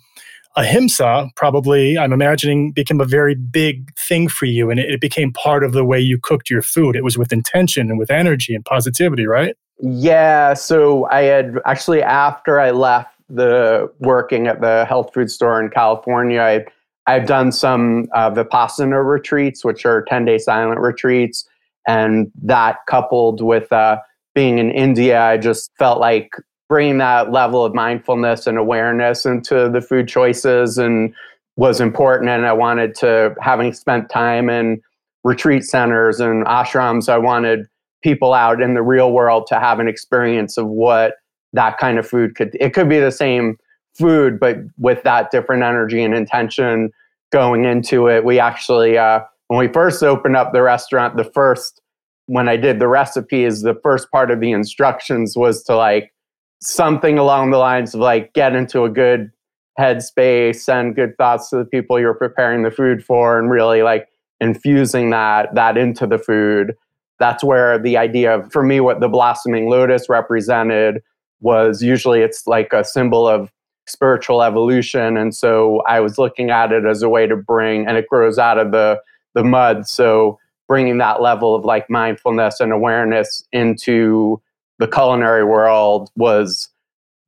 ahimsa 0.54 1.28
probably, 1.34 1.98
I'm 1.98 2.12
imagining, 2.12 2.70
became 2.70 3.00
a 3.00 3.04
very 3.04 3.34
big 3.34 3.92
thing 3.96 4.28
for 4.28 4.44
you. 4.44 4.70
And 4.70 4.78
it, 4.78 4.88
it 4.88 5.00
became 5.00 5.32
part 5.32 5.64
of 5.64 5.72
the 5.72 5.84
way 5.84 5.98
you 5.98 6.20
cooked 6.22 6.50
your 6.50 6.62
food. 6.62 6.94
It 6.94 7.02
was 7.02 7.18
with 7.18 7.32
intention 7.32 7.90
and 7.90 7.98
with 7.98 8.12
energy 8.12 8.54
and 8.54 8.64
positivity, 8.64 9.26
right? 9.26 9.56
Yeah. 9.80 10.54
So 10.54 11.08
I 11.10 11.22
had 11.22 11.58
actually, 11.66 12.02
after 12.02 12.60
I 12.60 12.70
left 12.70 13.16
the 13.28 13.90
working 13.98 14.46
at 14.46 14.60
the 14.60 14.84
health 14.84 15.12
food 15.12 15.30
store 15.30 15.60
in 15.60 15.70
California, 15.70 16.40
I 16.40 16.66
I've 17.06 17.26
done 17.26 17.52
some 17.52 18.08
uh, 18.14 18.30
Vipassana 18.30 19.04
retreats, 19.04 19.64
which 19.64 19.86
are 19.86 20.04
10 20.04 20.25
day 20.25 20.38
silent 20.38 20.80
retreats. 20.80 21.48
And 21.86 22.30
that 22.42 22.78
coupled 22.88 23.40
with 23.40 23.72
uh, 23.72 23.98
being 24.34 24.58
in 24.58 24.70
India, 24.70 25.22
I 25.22 25.36
just 25.36 25.70
felt 25.78 26.00
like 26.00 26.30
bringing 26.68 26.98
that 26.98 27.30
level 27.30 27.64
of 27.64 27.75
mindfulness 27.75 28.46
and 28.46 28.58
awareness 28.58 29.25
into 29.25 29.68
the 29.68 29.80
food 29.80 30.08
choices 30.08 30.78
and 30.78 31.14
was 31.56 31.80
important. 31.80 32.28
And 32.28 32.44
I 32.44 32.52
wanted 32.52 32.94
to, 32.96 33.34
having 33.40 33.72
spent 33.72 34.10
time 34.10 34.50
in 34.50 34.82
retreat 35.22 35.64
centers 35.64 36.18
and 36.18 36.44
ashrams, 36.44 37.08
I 37.08 37.18
wanted 37.18 37.66
people 38.02 38.34
out 38.34 38.60
in 38.60 38.75
the 38.75 38.82
real 38.82 39.12
world 39.12 39.46
to 39.48 39.60
have 39.60 39.78
an 39.78 39.88
experience 39.88 40.58
of 40.58 40.66
what 40.66 41.14
that 41.52 41.78
kind 41.78 41.98
of 41.98 42.06
food 42.06 42.34
could, 42.34 42.56
it 42.60 42.75
could 42.75 42.88
be 42.88 42.98
the 42.98 43.12
same 43.12 43.56
food, 43.96 44.38
but 44.38 44.58
with 44.78 45.02
that 45.04 45.30
different 45.30 45.62
energy 45.62 46.02
and 46.02 46.14
intention 46.14 46.90
going 47.32 47.64
into 47.64 48.08
it. 48.08 48.24
We 48.24 48.38
actually, 48.38 48.98
uh, 48.98 49.20
when 49.48 49.58
we 49.58 49.68
first 49.72 50.02
opened 50.02 50.36
up 50.36 50.52
the 50.52 50.62
restaurant, 50.62 51.16
the 51.16 51.24
first, 51.24 51.80
when 52.26 52.48
I 52.48 52.56
did 52.56 52.78
the 52.78 52.88
recipes, 52.88 53.62
the 53.62 53.78
first 53.82 54.10
part 54.10 54.30
of 54.30 54.40
the 54.40 54.52
instructions 54.52 55.36
was 55.36 55.62
to 55.64 55.76
like 55.76 56.12
something 56.60 57.18
along 57.18 57.50
the 57.50 57.58
lines 57.58 57.94
of 57.94 58.00
like 58.00 58.32
get 58.32 58.54
into 58.54 58.84
a 58.84 58.90
good 58.90 59.30
headspace, 59.78 60.56
send 60.56 60.96
good 60.96 61.16
thoughts 61.18 61.50
to 61.50 61.56
the 61.56 61.64
people 61.64 62.00
you're 62.00 62.14
preparing 62.14 62.62
the 62.62 62.70
food 62.70 63.04
for, 63.04 63.38
and 63.38 63.50
really 63.50 63.82
like 63.82 64.08
infusing 64.40 65.10
that 65.10 65.54
that 65.54 65.76
into 65.76 66.06
the 66.06 66.18
food. 66.18 66.74
That's 67.18 67.42
where 67.42 67.78
the 67.78 67.96
idea 67.96 68.34
of, 68.34 68.52
for 68.52 68.62
me, 68.62 68.80
what 68.80 69.00
the 69.00 69.08
blossoming 69.08 69.70
lotus 69.70 70.08
represented 70.08 71.02
was 71.40 71.82
usually 71.82 72.20
it's 72.20 72.46
like 72.46 72.72
a 72.72 72.84
symbol 72.84 73.26
of 73.28 73.50
spiritual 73.86 74.42
evolution. 74.42 75.16
And 75.16 75.34
so 75.34 75.82
I 75.86 76.00
was 76.00 76.18
looking 76.18 76.50
at 76.50 76.72
it 76.72 76.84
as 76.84 77.02
a 77.02 77.08
way 77.08 77.26
to 77.26 77.36
bring, 77.36 77.86
and 77.86 77.96
it 77.96 78.08
grows 78.08 78.38
out 78.38 78.58
of 78.58 78.72
the, 78.72 79.00
the 79.34 79.44
mud. 79.44 79.86
So 79.88 80.38
bringing 80.68 80.98
that 80.98 81.22
level 81.22 81.54
of 81.54 81.64
like 81.64 81.88
mindfulness 81.88 82.60
and 82.60 82.72
awareness 82.72 83.44
into 83.52 84.40
the 84.78 84.88
culinary 84.88 85.44
world 85.44 86.10
was 86.16 86.68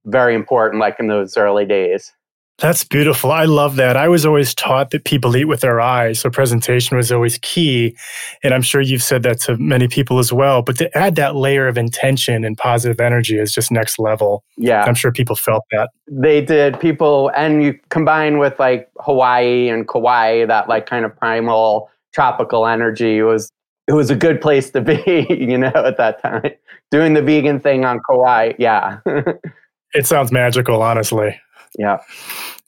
very 0.04 0.34
important, 0.34 0.80
like 0.80 0.96
in 0.98 1.06
those 1.06 1.36
early 1.36 1.64
days. 1.64 2.12
That's 2.58 2.82
beautiful. 2.82 3.30
I 3.30 3.44
love 3.44 3.76
that. 3.76 3.96
I 3.96 4.08
was 4.08 4.26
always 4.26 4.52
taught 4.52 4.90
that 4.90 5.04
people 5.04 5.36
eat 5.36 5.44
with 5.44 5.60
their 5.60 5.80
eyes. 5.80 6.18
So 6.18 6.28
presentation 6.28 6.96
was 6.96 7.12
always 7.12 7.38
key. 7.38 7.96
And 8.42 8.52
I'm 8.52 8.62
sure 8.62 8.80
you've 8.80 9.02
said 9.02 9.22
that 9.22 9.40
to 9.42 9.56
many 9.58 9.86
people 9.86 10.18
as 10.18 10.32
well. 10.32 10.62
But 10.62 10.76
to 10.78 10.98
add 10.98 11.14
that 11.16 11.36
layer 11.36 11.68
of 11.68 11.78
intention 11.78 12.44
and 12.44 12.58
positive 12.58 13.00
energy 13.00 13.38
is 13.38 13.52
just 13.52 13.70
next 13.70 14.00
level. 14.00 14.42
Yeah. 14.56 14.82
I'm 14.82 14.96
sure 14.96 15.12
people 15.12 15.36
felt 15.36 15.62
that. 15.70 15.90
They 16.08 16.40
did. 16.40 16.80
People, 16.80 17.30
and 17.36 17.62
you 17.62 17.78
combine 17.90 18.38
with 18.38 18.58
like 18.58 18.90
Hawaii 18.98 19.68
and 19.68 19.86
Kauai, 19.86 20.44
that 20.46 20.68
like 20.68 20.86
kind 20.86 21.04
of 21.04 21.16
primal 21.16 21.88
tropical 22.12 22.66
energy 22.66 23.22
was, 23.22 23.52
it 23.86 23.92
was 23.92 24.10
a 24.10 24.16
good 24.16 24.40
place 24.40 24.70
to 24.70 24.80
be, 24.80 25.26
you 25.30 25.56
know, 25.56 25.72
at 25.76 25.96
that 25.98 26.20
time. 26.20 26.50
Doing 26.90 27.14
the 27.14 27.22
vegan 27.22 27.60
thing 27.60 27.84
on 27.84 28.00
Kauai. 28.10 28.54
Yeah. 28.58 28.98
it 29.94 30.06
sounds 30.06 30.32
magical, 30.32 30.82
honestly. 30.82 31.38
Yeah. 31.76 31.98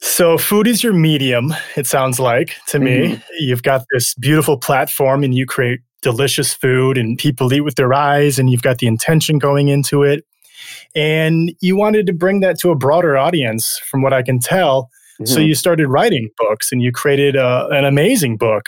So, 0.00 0.38
food 0.38 0.66
is 0.66 0.82
your 0.82 0.92
medium, 0.92 1.54
it 1.76 1.86
sounds 1.86 2.18
like 2.18 2.56
to 2.68 2.78
me. 2.78 2.98
Mm-hmm. 2.98 3.22
You've 3.38 3.62
got 3.62 3.84
this 3.92 4.14
beautiful 4.14 4.56
platform 4.56 5.22
and 5.22 5.34
you 5.34 5.46
create 5.46 5.80
delicious 6.02 6.54
food, 6.54 6.96
and 6.96 7.18
people 7.18 7.52
eat 7.52 7.60
with 7.60 7.74
their 7.74 7.92
eyes, 7.92 8.38
and 8.38 8.50
you've 8.50 8.62
got 8.62 8.78
the 8.78 8.86
intention 8.86 9.38
going 9.38 9.68
into 9.68 10.02
it. 10.02 10.24
And 10.94 11.52
you 11.60 11.76
wanted 11.76 12.06
to 12.06 12.12
bring 12.12 12.40
that 12.40 12.58
to 12.60 12.70
a 12.70 12.74
broader 12.74 13.16
audience, 13.16 13.78
from 13.78 14.02
what 14.02 14.12
I 14.12 14.22
can 14.22 14.38
tell. 14.38 14.90
Mm-hmm. 15.20 15.26
So, 15.26 15.40
you 15.40 15.54
started 15.54 15.88
writing 15.88 16.30
books 16.38 16.72
and 16.72 16.82
you 16.82 16.92
created 16.92 17.36
a, 17.36 17.68
an 17.68 17.84
amazing 17.84 18.36
book 18.36 18.64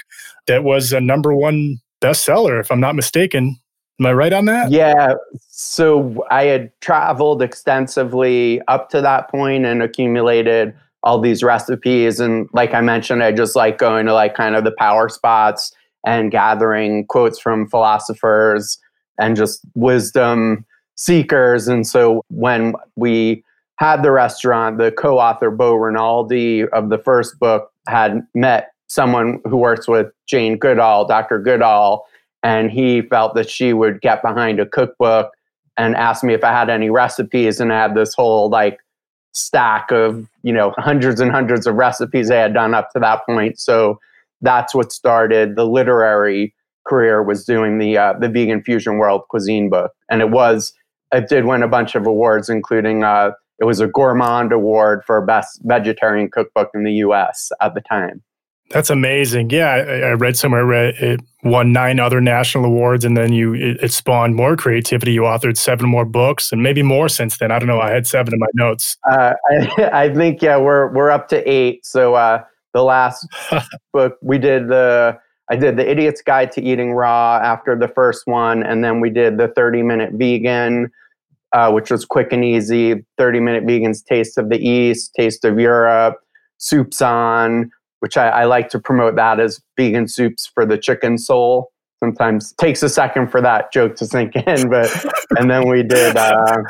that 0.46 0.64
was 0.64 0.92
a 0.92 1.00
number 1.00 1.34
one 1.34 1.78
bestseller, 2.02 2.60
if 2.60 2.70
I'm 2.70 2.80
not 2.80 2.94
mistaken. 2.94 3.56
Am 4.00 4.06
I 4.06 4.12
right 4.12 4.32
on 4.32 4.46
that? 4.46 4.70
Yeah. 4.70 5.14
So 5.48 6.24
I 6.30 6.44
had 6.44 6.72
traveled 6.80 7.42
extensively 7.42 8.60
up 8.68 8.88
to 8.90 9.00
that 9.00 9.30
point 9.30 9.64
and 9.64 9.82
accumulated 9.82 10.74
all 11.02 11.20
these 11.20 11.42
recipes. 11.42 12.20
And 12.20 12.48
like 12.52 12.74
I 12.74 12.80
mentioned, 12.80 13.22
I 13.22 13.32
just 13.32 13.56
like 13.56 13.78
going 13.78 14.06
to 14.06 14.14
like 14.14 14.34
kind 14.34 14.56
of 14.56 14.64
the 14.64 14.72
power 14.72 15.08
spots 15.08 15.72
and 16.06 16.30
gathering 16.30 17.06
quotes 17.06 17.38
from 17.38 17.68
philosophers 17.68 18.78
and 19.18 19.36
just 19.36 19.60
wisdom 19.74 20.64
seekers. 20.96 21.68
And 21.68 21.86
so 21.86 22.24
when 22.28 22.74
we 22.96 23.44
had 23.76 24.02
the 24.02 24.10
restaurant, 24.10 24.78
the 24.78 24.92
co 24.92 25.18
author 25.18 25.50
Bo 25.50 25.74
Rinaldi 25.74 26.64
of 26.68 26.88
the 26.88 26.98
first 26.98 27.38
book 27.38 27.70
had 27.88 28.20
met 28.34 28.72
someone 28.88 29.40
who 29.44 29.56
works 29.56 29.88
with 29.88 30.12
Jane 30.26 30.58
Goodall, 30.58 31.06
Dr. 31.06 31.38
Goodall, 31.38 32.06
and 32.42 32.70
he 32.70 33.02
felt 33.02 33.34
that 33.34 33.48
she 33.48 33.72
would 33.72 34.00
get 34.00 34.22
behind 34.22 34.60
a 34.60 34.66
cookbook 34.66 35.32
and 35.76 35.96
asked 35.96 36.24
me 36.24 36.34
if 36.34 36.44
I 36.44 36.52
had 36.52 36.68
any 36.68 36.90
recipes. 36.90 37.60
And 37.60 37.72
I 37.72 37.80
had 37.80 37.94
this 37.94 38.14
whole 38.14 38.50
like 38.50 38.78
stack 39.34 39.90
of 39.90 40.28
you 40.42 40.52
know 40.52 40.74
hundreds 40.76 41.20
and 41.20 41.30
hundreds 41.30 41.66
of 41.66 41.74
recipes 41.74 42.30
I 42.30 42.36
had 42.36 42.54
done 42.54 42.74
up 42.74 42.90
to 42.92 43.00
that 43.00 43.24
point. 43.26 43.58
So 43.58 43.98
that's 44.40 44.74
what 44.74 44.92
started 44.92 45.56
the 45.56 45.66
literary 45.66 46.54
career 46.86 47.22
was 47.22 47.44
doing 47.44 47.78
the 47.78 47.96
uh, 47.96 48.14
the 48.18 48.28
vegan 48.28 48.62
fusion 48.62 48.98
world 48.98 49.22
cuisine 49.28 49.70
book, 49.70 49.92
and 50.10 50.20
it 50.20 50.30
was 50.30 50.74
it 51.12 51.28
did 51.28 51.44
win 51.44 51.62
a 51.62 51.68
bunch 51.68 51.94
of 51.94 52.06
awards, 52.06 52.48
including 52.48 53.04
uh, 53.04 53.32
it 53.58 53.64
was 53.64 53.80
a 53.80 53.86
gourmand 53.86 54.52
award 54.52 55.04
for 55.04 55.20
best 55.24 55.60
vegetarian 55.64 56.30
cookbook 56.30 56.70
in 56.74 56.84
the 56.84 56.94
U.S. 56.94 57.52
at 57.60 57.74
the 57.74 57.80
time. 57.80 58.22
That's 58.72 58.88
amazing. 58.88 59.50
Yeah, 59.50 59.68
I, 59.68 59.80
I 60.08 60.12
read 60.12 60.36
somewhere 60.36 60.72
it 60.72 61.20
won 61.42 61.72
nine 61.72 62.00
other 62.00 62.20
national 62.20 62.64
awards, 62.64 63.04
and 63.04 63.16
then 63.16 63.32
you 63.32 63.54
it, 63.54 63.82
it, 63.82 63.92
spawned 63.92 64.34
more 64.34 64.56
creativity. 64.56 65.12
You 65.12 65.22
authored 65.22 65.58
seven 65.58 65.88
more 65.88 66.06
books, 66.06 66.52
and 66.52 66.62
maybe 66.62 66.82
more 66.82 67.08
since 67.08 67.36
then. 67.36 67.50
I 67.50 67.58
don't 67.58 67.68
know. 67.68 67.80
I 67.80 67.90
had 67.90 68.06
seven 68.06 68.32
in 68.32 68.40
my 68.40 68.46
notes. 68.54 68.96
Uh, 69.10 69.34
I, 69.50 70.04
I, 70.04 70.14
think 70.14 70.40
yeah, 70.40 70.56
we're 70.56 70.92
we're 70.94 71.10
up 71.10 71.28
to 71.28 71.50
eight. 71.50 71.84
So 71.84 72.14
uh, 72.14 72.42
the 72.72 72.82
last 72.82 73.26
book 73.92 74.16
we 74.22 74.38
did 74.38 74.68
the 74.68 75.18
I 75.50 75.56
did 75.56 75.76
the 75.76 75.88
Idiot's 75.88 76.22
Guide 76.22 76.50
to 76.52 76.62
Eating 76.62 76.94
Raw 76.94 77.40
after 77.42 77.78
the 77.78 77.88
first 77.88 78.22
one, 78.26 78.62
and 78.62 78.82
then 78.82 79.00
we 79.00 79.10
did 79.10 79.36
the 79.36 79.48
Thirty 79.48 79.82
Minute 79.82 80.12
Vegan. 80.14 80.90
Uh, 81.54 81.70
which 81.70 81.90
was 81.90 82.06
quick 82.06 82.32
and 82.32 82.42
easy. 82.42 83.04
30 83.18 83.40
minute 83.40 83.66
vegans, 83.66 84.02
taste 84.02 84.38
of 84.38 84.48
the 84.48 84.56
East, 84.56 85.12
taste 85.14 85.44
of 85.44 85.60
Europe, 85.60 86.16
soups 86.56 87.02
on, 87.02 87.70
which 88.02 88.16
I, 88.16 88.28
I 88.30 88.44
like 88.46 88.68
to 88.70 88.80
promote 88.80 89.14
that 89.14 89.38
as 89.38 89.60
vegan 89.76 90.08
soups 90.08 90.50
for 90.52 90.66
the 90.66 90.76
chicken 90.76 91.18
soul. 91.18 91.70
Sometimes 92.00 92.52
takes 92.54 92.82
a 92.82 92.88
second 92.88 93.30
for 93.30 93.40
that 93.40 93.72
joke 93.72 93.94
to 93.96 94.06
sink 94.06 94.34
in, 94.34 94.68
but 94.68 94.90
and 95.38 95.48
then 95.48 95.68
we 95.68 95.84
did 95.84 96.16
uh, 96.16 96.64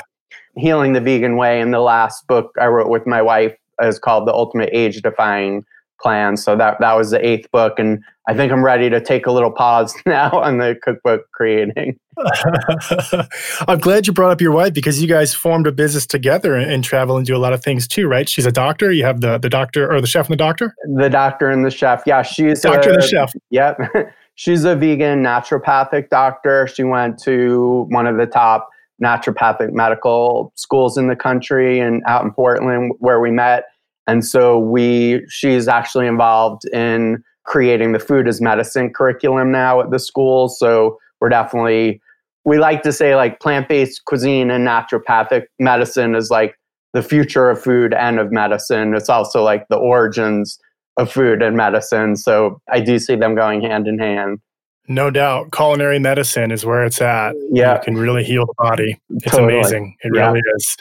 healing 0.57 0.93
the 0.93 1.01
vegan 1.01 1.37
way. 1.37 1.63
And 1.63 1.73
the 1.73 1.81
last 1.81 2.27
book 2.27 2.51
I 2.61 2.67
wrote 2.67 2.91
with 2.91 3.07
my 3.07 3.23
wife 3.23 3.57
is 3.81 3.99
called 3.99 4.29
the 4.29 4.35
Ultimate 4.35 4.69
Age 4.75 5.01
Defying 5.01 5.65
Plan. 6.03 6.37
So 6.37 6.57
that 6.57 6.79
that 6.81 6.95
was 6.95 7.11
the 7.11 7.25
eighth 7.25 7.51
book, 7.51 7.79
and 7.79 8.03
I 8.29 8.35
think 8.35 8.53
I'm 8.53 8.65
ready 8.65 8.91
to 8.91 9.01
take 9.01 9.27
a 9.27 9.33
little 9.33 9.51
pause 9.51 9.95
now 10.07 10.31
on 10.31 10.59
the 10.59 10.77
cookbook 10.83 11.31
creating. 11.33 11.99
I'm 13.69 13.79
glad 13.79 14.07
you 14.07 14.13
brought 14.13 14.33
up 14.33 14.41
your 14.41 14.53
wife 14.53 14.75
because 14.75 15.01
you 15.01 15.09
guys 15.09 15.35
formed 15.35 15.67
a 15.67 15.73
business 15.73 16.07
together 16.07 16.55
and, 16.55 16.71
and, 16.71 16.85
travel 16.85 17.17
and 17.17 17.27
do 17.27 17.35
a 17.35 17.39
lot 17.39 17.55
of 17.55 17.65
things 17.65 17.89
too, 17.89 18.07
right? 18.07 18.29
She's 18.29 18.45
a 18.45 18.53
doctor. 18.53 18.93
You 18.93 19.05
have 19.05 19.23
the 19.23 19.39
the 19.39 19.49
doctor 19.49 19.91
or 19.91 20.01
the 20.01 20.07
chef 20.07 20.27
and 20.27 20.33
the 20.33 20.37
doctor. 20.37 20.75
The 20.97 21.09
doctor 21.09 21.51
and 21.51 21.65
the 21.65 21.71
chef. 21.71 22.03
Yeah, 22.07 22.23
she's 22.23 22.61
doctor 22.61 22.91
a, 22.91 22.95
and 22.95 23.03
the 23.03 23.07
chef. 23.07 23.33
Yep, 23.51 23.81
she's 24.35 24.65
a 24.65 24.77
vegan 24.77 25.23
naturopathic 25.23 26.11
doctor. 26.11 26.67
She 26.67 26.85
went 26.85 27.19
to 27.23 27.87
one 27.89 28.07
of 28.07 28.19
the 28.19 28.27
top 28.27 28.69
naturopathic 29.03 29.73
medical 29.73 30.53
schools 30.55 30.97
in 30.97 31.09
the 31.09 31.17
country 31.17 31.81
and 31.81 32.03
out 32.07 32.25
in 32.25 32.33
Portland 32.33 32.93
where 32.99 33.21
we 33.21 33.31
met. 33.31 33.65
And 34.07 34.25
so 34.25 34.59
we 34.59 35.25
she's 35.29 35.69
actually 35.69 36.07
involved 36.07 36.65
in 36.73 37.23
creating 37.45 37.93
the 37.93 37.99
food 37.99 38.29
as 38.29 38.41
medicine 38.41 38.93
curriculum 38.93 39.51
now 39.51 39.81
at 39.81 39.91
the 39.91 39.99
school. 39.99 40.49
So 40.49 40.99
we're 41.21 41.29
definitely 41.29 42.01
we 42.45 42.59
like 42.59 42.83
to 42.83 42.93
say 42.93 43.15
like 43.15 43.41
plant-based 43.41 44.05
cuisine 44.05 44.51
and 44.51 44.67
naturopathic 44.67 45.45
medicine 45.59 46.15
is 46.15 46.31
like 46.31 46.59
the 46.93 47.03
future 47.03 47.49
of 47.49 47.63
food 47.63 47.95
and 47.95 48.19
of 48.19 48.33
medicine. 48.33 48.95
It's 48.95 49.09
also 49.09 49.43
like 49.43 49.67
the 49.69 49.77
origins 49.77 50.59
of 50.97 51.11
food 51.11 51.41
and 51.41 51.57
medicine. 51.57 52.17
So 52.17 52.61
I 52.71 52.81
do 52.81 52.99
see 52.99 53.17
them 53.17 53.35
going 53.35 53.63
hand 53.63 53.89
in 53.89 53.99
hand. 53.99 54.41
No 54.89 55.11
doubt. 55.11 55.53
Culinary 55.53 55.99
medicine 55.99 56.51
is 56.51 56.67
where 56.67 56.85
it's 56.85 57.01
at. 57.01 57.35
Yeah. 57.51 57.75
You 57.75 57.81
can 57.83 57.97
really 57.97 58.25
heal 58.25 58.45
the 58.45 58.55
body. 58.59 59.01
It's 59.11 59.31
totally. 59.31 59.55
amazing. 59.55 59.97
It 60.03 60.13
yeah. 60.15 60.27
really 60.27 60.41
is. 60.57 60.77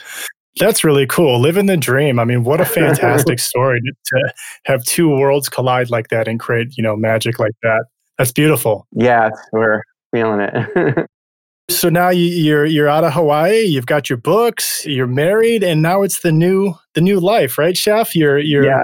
That's 0.58 0.84
really 0.84 1.06
cool. 1.06 1.40
Living 1.40 1.66
the 1.66 1.76
dream. 1.76 2.18
I 2.18 2.24
mean, 2.24 2.44
what 2.44 2.60
a 2.60 2.64
fantastic 2.64 3.38
story 3.40 3.80
to, 3.80 3.92
to 4.06 4.34
have 4.64 4.84
two 4.84 5.08
worlds 5.08 5.48
collide 5.48 5.90
like 5.90 6.08
that 6.08 6.28
and 6.28 6.38
create, 6.38 6.76
you 6.76 6.82
know, 6.82 6.96
magic 6.96 7.38
like 7.38 7.54
that. 7.62 7.84
That's 8.18 8.32
beautiful. 8.32 8.86
Yeah, 8.92 9.30
we're 9.52 9.82
feeling 10.14 10.40
it. 10.40 11.08
so 11.70 11.88
now 11.88 12.10
you, 12.10 12.26
you're 12.26 12.66
you're 12.66 12.88
out 12.88 13.04
of 13.04 13.14
Hawaii. 13.14 13.62
You've 13.62 13.86
got 13.86 14.10
your 14.10 14.18
books. 14.18 14.84
You're 14.84 15.06
married, 15.06 15.64
and 15.64 15.80
now 15.80 16.02
it's 16.02 16.20
the 16.20 16.32
new 16.32 16.74
the 16.94 17.00
new 17.00 17.18
life, 17.18 17.56
right, 17.56 17.76
Chef? 17.76 18.14
You're 18.14 18.38
you're 18.38 18.66
yeah. 18.66 18.82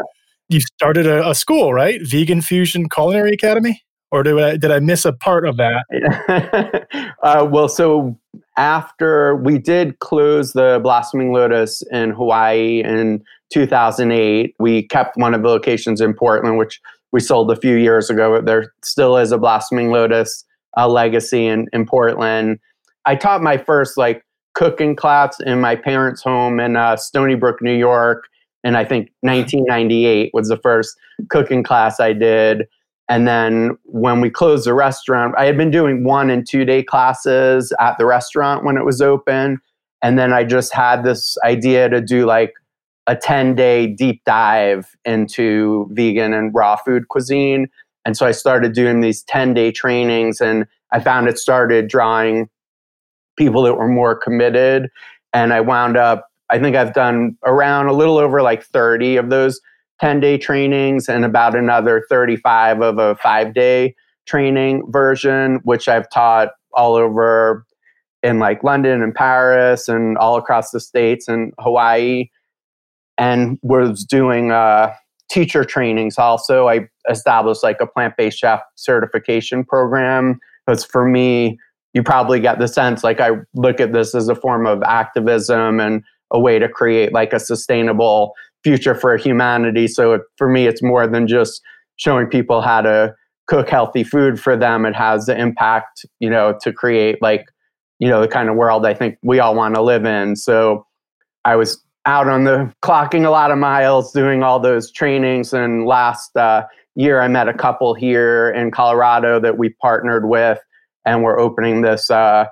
you 0.48 0.60
started 0.60 1.06
a, 1.06 1.28
a 1.28 1.34
school, 1.34 1.74
right? 1.74 2.00
Vegan 2.02 2.40
Fusion 2.40 2.88
Culinary 2.88 3.32
Academy 3.32 3.82
or 4.10 4.22
did 4.22 4.38
I, 4.38 4.56
did 4.56 4.70
I 4.70 4.80
miss 4.80 5.04
a 5.04 5.12
part 5.12 5.46
of 5.46 5.56
that? 5.58 6.86
uh, 7.22 7.46
well, 7.50 7.68
so 7.68 8.18
after 8.58 9.36
we 9.36 9.56
did 9.56 10.00
close 10.00 10.52
the 10.52 10.80
Blossoming 10.82 11.32
Lotus 11.32 11.82
in 11.92 12.10
Hawaii 12.10 12.82
in 12.84 13.22
2008, 13.52 14.54
we 14.58 14.82
kept 14.82 15.16
one 15.16 15.32
of 15.32 15.42
the 15.42 15.48
locations 15.48 16.00
in 16.00 16.12
Portland, 16.12 16.58
which 16.58 16.80
we 17.12 17.20
sold 17.20 17.50
a 17.50 17.56
few 17.56 17.76
years 17.76 18.10
ago. 18.10 18.42
There 18.42 18.74
still 18.82 19.16
is 19.16 19.32
a 19.32 19.38
Blossoming 19.38 19.90
Lotus 19.90 20.44
uh, 20.76 20.88
legacy 20.88 21.46
in, 21.46 21.68
in 21.72 21.86
Portland. 21.86 22.58
I 23.06 23.14
taught 23.14 23.42
my 23.42 23.56
first 23.56 23.96
like 23.96 24.26
cooking 24.54 24.96
class 24.96 25.38
in 25.40 25.60
my 25.60 25.76
parents' 25.76 26.22
home 26.22 26.58
in 26.58 26.76
uh, 26.76 26.96
Stony 26.96 27.36
Brook, 27.36 27.62
New 27.62 27.76
York. 27.76 28.24
And 28.64 28.76
I 28.76 28.84
think 28.84 29.08
1998 29.20 30.32
was 30.34 30.48
the 30.48 30.56
first 30.56 30.96
cooking 31.30 31.62
class 31.62 32.00
I 32.00 32.12
did. 32.12 32.66
And 33.08 33.26
then 33.26 33.78
when 33.84 34.20
we 34.20 34.28
closed 34.28 34.66
the 34.66 34.74
restaurant, 34.74 35.34
I 35.38 35.46
had 35.46 35.56
been 35.56 35.70
doing 35.70 36.04
one 36.04 36.28
and 36.30 36.46
two 36.46 36.64
day 36.64 36.82
classes 36.82 37.72
at 37.80 37.96
the 37.96 38.04
restaurant 38.04 38.64
when 38.64 38.76
it 38.76 38.84
was 38.84 39.00
open. 39.00 39.60
And 40.02 40.18
then 40.18 40.32
I 40.32 40.44
just 40.44 40.74
had 40.74 41.04
this 41.04 41.36
idea 41.42 41.88
to 41.88 42.00
do 42.00 42.26
like 42.26 42.52
a 43.06 43.16
10 43.16 43.54
day 43.54 43.86
deep 43.86 44.22
dive 44.26 44.94
into 45.04 45.88
vegan 45.92 46.34
and 46.34 46.54
raw 46.54 46.76
food 46.76 47.08
cuisine. 47.08 47.68
And 48.04 48.16
so 48.16 48.26
I 48.26 48.32
started 48.32 48.74
doing 48.74 49.00
these 49.00 49.22
10 49.22 49.54
day 49.54 49.72
trainings 49.72 50.40
and 50.40 50.66
I 50.92 51.00
found 51.00 51.28
it 51.28 51.38
started 51.38 51.88
drawing 51.88 52.48
people 53.38 53.62
that 53.62 53.74
were 53.74 53.88
more 53.88 54.14
committed. 54.14 54.90
And 55.32 55.54
I 55.54 55.60
wound 55.60 55.96
up, 55.96 56.28
I 56.50 56.58
think 56.58 56.76
I've 56.76 56.92
done 56.92 57.36
around 57.44 57.86
a 57.86 57.92
little 57.92 58.18
over 58.18 58.42
like 58.42 58.62
30 58.62 59.16
of 59.16 59.30
those 59.30 59.60
10 60.00 60.20
day 60.20 60.38
trainings 60.38 61.08
and 61.08 61.24
about 61.24 61.54
another 61.54 62.04
35 62.08 62.82
of 62.82 62.98
a 62.98 63.16
five 63.16 63.54
day 63.54 63.94
training 64.26 64.84
version, 64.90 65.60
which 65.64 65.88
I've 65.88 66.08
taught 66.10 66.50
all 66.72 66.94
over 66.94 67.64
in 68.22 68.38
like 68.38 68.62
London 68.62 69.02
and 69.02 69.14
Paris 69.14 69.88
and 69.88 70.18
all 70.18 70.36
across 70.36 70.70
the 70.70 70.80
States 70.80 71.28
and 71.28 71.52
Hawaii. 71.58 72.30
And 73.16 73.58
was 73.62 74.04
doing 74.04 74.52
uh, 74.52 74.92
teacher 75.28 75.64
trainings 75.64 76.18
also. 76.18 76.68
I 76.68 76.88
established 77.10 77.64
like 77.64 77.80
a 77.80 77.86
plant 77.86 78.14
based 78.16 78.38
chef 78.38 78.60
certification 78.76 79.64
program. 79.64 80.38
Because 80.66 80.84
for 80.84 81.08
me, 81.08 81.58
you 81.94 82.02
probably 82.02 82.38
get 82.38 82.58
the 82.58 82.68
sense 82.68 83.02
like 83.02 83.20
I 83.20 83.30
look 83.54 83.80
at 83.80 83.92
this 83.92 84.14
as 84.14 84.28
a 84.28 84.34
form 84.34 84.66
of 84.66 84.82
activism 84.82 85.80
and 85.80 86.04
a 86.30 86.38
way 86.38 86.58
to 86.58 86.68
create 86.68 87.12
like 87.12 87.32
a 87.32 87.40
sustainable 87.40 88.34
future 88.64 88.94
for 88.94 89.16
humanity. 89.16 89.88
So 89.88 90.14
it, 90.14 90.22
for 90.36 90.48
me, 90.48 90.66
it's 90.66 90.82
more 90.82 91.06
than 91.06 91.26
just 91.26 91.62
showing 91.96 92.26
people 92.26 92.60
how 92.60 92.82
to 92.82 93.14
cook 93.46 93.68
healthy 93.68 94.04
food 94.04 94.40
for 94.40 94.56
them. 94.56 94.84
It 94.84 94.94
has 94.94 95.26
the 95.26 95.38
impact, 95.38 96.04
you 96.20 96.30
know, 96.30 96.58
to 96.62 96.72
create 96.72 97.20
like, 97.22 97.46
you 97.98 98.08
know, 98.08 98.20
the 98.20 98.28
kind 98.28 98.48
of 98.48 98.56
world 98.56 98.86
I 98.86 98.94
think 98.94 99.16
we 99.22 99.40
all 99.40 99.54
want 99.54 99.74
to 99.74 99.82
live 99.82 100.04
in. 100.04 100.36
So 100.36 100.86
I 101.44 101.56
was 101.56 101.82
out 102.06 102.28
on 102.28 102.44
the 102.44 102.72
clocking 102.82 103.24
a 103.24 103.30
lot 103.30 103.50
of 103.50 103.58
miles, 103.58 104.12
doing 104.12 104.42
all 104.42 104.60
those 104.60 104.90
trainings. 104.92 105.52
And 105.52 105.86
last 105.86 106.36
uh, 106.36 106.64
year, 106.94 107.20
I 107.20 107.28
met 107.28 107.48
a 107.48 107.54
couple 107.54 107.94
here 107.94 108.50
in 108.50 108.70
Colorado 108.70 109.40
that 109.40 109.58
we 109.58 109.70
partnered 109.80 110.28
with, 110.28 110.58
and 111.04 111.22
we're 111.22 111.38
opening 111.38 111.82
this 111.82 112.10
uh, 112.10 112.46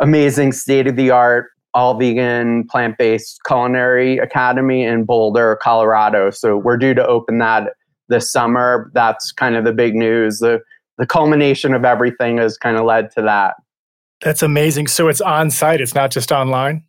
amazing 0.00 0.52
state 0.52 0.86
of 0.86 0.96
the 0.96 1.10
art 1.10 1.50
all 1.74 1.94
vegan 1.94 2.66
plant 2.68 2.96
based 2.98 3.40
culinary 3.46 4.18
academy 4.18 4.84
in 4.84 5.04
Boulder, 5.04 5.58
Colorado. 5.60 6.30
So 6.30 6.56
we're 6.56 6.76
due 6.76 6.94
to 6.94 7.06
open 7.06 7.38
that 7.38 7.74
this 8.08 8.30
summer. 8.30 8.90
That's 8.94 9.32
kind 9.32 9.56
of 9.56 9.64
the 9.64 9.72
big 9.72 9.94
news. 9.94 10.38
The 10.38 10.60
the 10.96 11.06
culmination 11.06 11.74
of 11.74 11.84
everything 11.84 12.38
has 12.38 12.56
kind 12.56 12.76
of 12.76 12.84
led 12.84 13.10
to 13.12 13.22
that. 13.22 13.54
That's 14.20 14.42
amazing. 14.42 14.86
So 14.86 15.08
it's 15.08 15.20
on 15.20 15.50
site. 15.50 15.80
It's 15.80 15.94
not 15.94 16.10
just 16.10 16.30
online. 16.30 16.84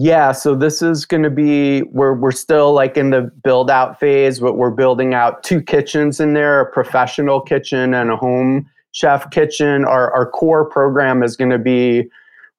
Yeah, 0.00 0.30
so 0.30 0.54
this 0.54 0.80
is 0.80 1.04
going 1.04 1.24
to 1.24 1.30
be 1.30 1.82
we're 1.82 2.14
we're 2.14 2.30
still 2.30 2.72
like 2.72 2.96
in 2.96 3.10
the 3.10 3.32
build 3.42 3.68
out 3.68 3.98
phase, 3.98 4.38
but 4.38 4.54
we're 4.56 4.70
building 4.70 5.12
out 5.12 5.42
two 5.42 5.60
kitchens 5.60 6.20
in 6.20 6.34
there, 6.34 6.60
a 6.60 6.70
professional 6.70 7.40
kitchen 7.40 7.94
and 7.94 8.12
a 8.12 8.16
home 8.16 8.70
chef 8.92 9.28
kitchen. 9.30 9.84
Our 9.84 10.12
our 10.12 10.30
core 10.30 10.64
program 10.64 11.24
is 11.24 11.36
going 11.36 11.50
to 11.50 11.58
be 11.58 12.08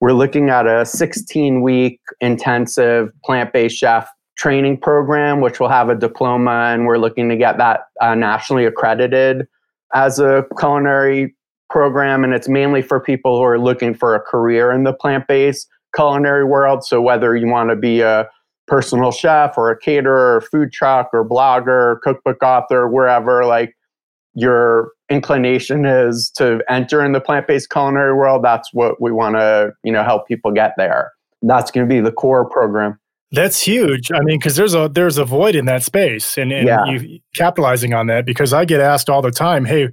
we're 0.02 0.14
looking 0.14 0.50
at 0.50 0.66
a 0.66 0.86
16 0.86 1.62
week 1.62 2.00
intensive 2.22 3.10
plant 3.24 3.54
based 3.54 3.78
chef 3.78 4.10
training 4.38 4.78
program, 4.78 5.42
which 5.42 5.60
will 5.60 5.70
have 5.70 5.90
a 5.90 5.96
diploma, 5.96 6.72
and 6.74 6.86
we're 6.86 6.98
looking 6.98 7.28
to 7.30 7.36
get 7.36 7.58
that 7.58 7.82
uh, 8.02 8.16
nationally 8.16 8.66
accredited 8.66 9.46
as 9.94 10.20
a 10.20 10.46
culinary 10.58 11.36
program. 11.70 12.24
And 12.24 12.34
it's 12.34 12.48
mainly 12.48 12.82
for 12.82 13.00
people 13.00 13.38
who 13.38 13.44
are 13.44 13.60
looking 13.60 13.94
for 13.94 14.16
a 14.16 14.22
career 14.22 14.72
in 14.72 14.86
the 14.86 14.94
plant 14.94 15.28
based 15.28 15.68
culinary 15.94 16.46
world. 16.46 16.86
So, 16.86 17.02
whether 17.02 17.36
you 17.36 17.48
want 17.48 17.70
to 17.70 17.76
be 17.76 18.00
a 18.02 18.30
personal 18.68 19.12
chef 19.12 19.58
or 19.58 19.70
a 19.70 19.78
caterer 19.78 20.38
or 20.38 20.42
food 20.42 20.72
truck 20.72 21.10
or 21.12 21.28
blogger, 21.28 22.00
cookbook 22.02 22.42
author, 22.42 22.88
wherever, 22.88 23.44
like 23.44 23.76
your 24.34 24.92
inclination 25.10 25.86
is 25.86 26.30
to 26.32 26.62
enter 26.70 27.04
in 27.04 27.12
the 27.12 27.22
plant-based 27.22 27.70
culinary 27.70 28.14
world, 28.14 28.44
that's 28.44 28.70
what 28.74 29.02
we 29.02 29.12
want 29.12 29.36
to, 29.36 29.72
you 29.84 29.92
know, 29.92 30.04
help 30.04 30.28
people 30.28 30.52
get 30.52 30.74
there. 30.78 31.12
That's 31.42 31.72
going 31.72 31.88
to 31.88 31.94
be 31.94 32.02
the 32.02 32.12
core 32.12 32.48
program. 32.50 33.00
That's 33.32 33.62
huge. 33.62 34.12
I 34.12 34.20
mean, 34.22 34.40
because 34.40 34.56
there's 34.56 34.74
a 34.74 34.90
there's 34.90 35.18
a 35.18 35.26
void 35.26 35.56
in 35.56 35.66
that 35.66 35.84
space, 35.84 36.38
and, 36.38 36.52
and 36.52 36.68
yeah. 36.68 36.84
you 36.86 37.20
capitalizing 37.36 37.94
on 37.94 38.08
that. 38.08 38.26
Because 38.26 38.54
I 38.54 38.66
get 38.66 38.82
asked 38.82 39.08
all 39.08 39.22
the 39.22 39.30
time, 39.30 39.66
"Hey, 39.66 39.90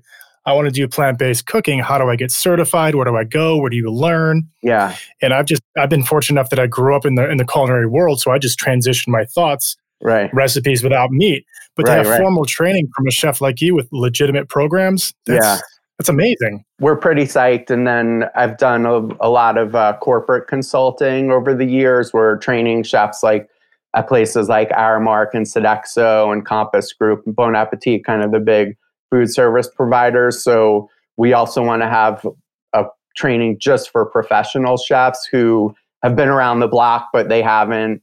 I 0.47 0.55
want 0.55 0.67
to 0.69 0.73
do 0.73 0.89
plant 0.89 1.19
based 1.19 1.45
cooking. 1.45 1.81
How 1.81 1.99
do 1.99 2.09
I 2.09 2.17
get 2.17 2.31
certified? 2.31 2.95
Where 2.95 3.05
do 3.05 3.15
I 3.15 3.25
go? 3.25 3.59
Where 3.59 3.69
do 3.69 3.77
you 3.77 3.93
learn?" 3.93 4.49
Yeah. 4.63 4.97
And 5.21 5.35
I've 5.35 5.45
just 5.45 5.61
I've 5.77 5.91
been 5.91 6.03
fortunate 6.03 6.41
enough 6.41 6.49
that 6.49 6.59
I 6.59 6.67
grew 6.67 6.97
up 6.97 7.05
in 7.05 7.17
the 7.17 7.31
in 7.31 7.37
the 7.37 7.45
culinary 7.45 7.87
world, 7.87 8.23
so 8.23 8.31
I 8.31 8.39
just 8.39 8.59
transitioned 8.59 9.09
my 9.09 9.27
thoughts 9.27 9.77
right. 10.03 10.31
recipes 10.33 10.83
without 10.83 11.11
meat. 11.11 11.45
But 11.75 11.89
right, 11.89 11.97
to 11.97 12.03
have 12.03 12.09
right. 12.09 12.21
formal 12.21 12.45
training 12.45 12.89
from 12.97 13.07
a 13.07 13.11
chef 13.11 13.41
like 13.41 13.61
you 13.61 13.75
with 13.75 13.89
legitimate 13.93 14.49
programs, 14.49 15.13
that's, 15.27 15.45
yeah. 15.45 15.59
that's 15.99 16.09
amazing. 16.09 16.65
We're 16.81 16.97
pretty 16.97 17.25
psyched. 17.25 17.71
And 17.71 17.87
then 17.87 18.25
I've 18.35 18.57
done 18.57 18.87
a, 18.87 19.09
a 19.21 19.29
lot 19.29 19.59
of 19.59 19.75
uh, 19.75 19.97
corporate 20.01 20.49
consulting 20.49 21.31
over 21.31 21.55
the 21.55 21.67
years. 21.67 22.13
We're 22.13 22.39
training 22.39 22.85
chefs 22.85 23.23
like 23.23 23.49
at 23.95 24.09
places 24.09 24.49
like 24.49 24.69
Aramark 24.71 25.29
and 25.35 25.47
Sodexo 25.47 26.33
and 26.33 26.45
Compass 26.45 26.93
Group 26.93 27.23
and 27.27 27.35
Bon 27.35 27.57
Appetit, 27.57 28.05
kind 28.05 28.23
of 28.23 28.31
the 28.31 28.41
big 28.41 28.77
food 29.11 29.33
service 29.33 29.69
providers. 29.75 30.43
So 30.43 30.91
we 31.17 31.33
also 31.33 31.63
want 31.63 31.83
to 31.83 31.89
have 31.89 32.27
a 32.75 32.85
training 33.17 33.59
just 33.59 33.91
for 33.91 34.05
professional 34.05 34.77
chefs 34.77 35.27
who 35.31 35.75
have 36.03 36.15
been 36.15 36.29
around 36.29 36.61
the 36.61 36.69
block, 36.69 37.09
but 37.13 37.29
they 37.29 37.41
haven't, 37.41 38.03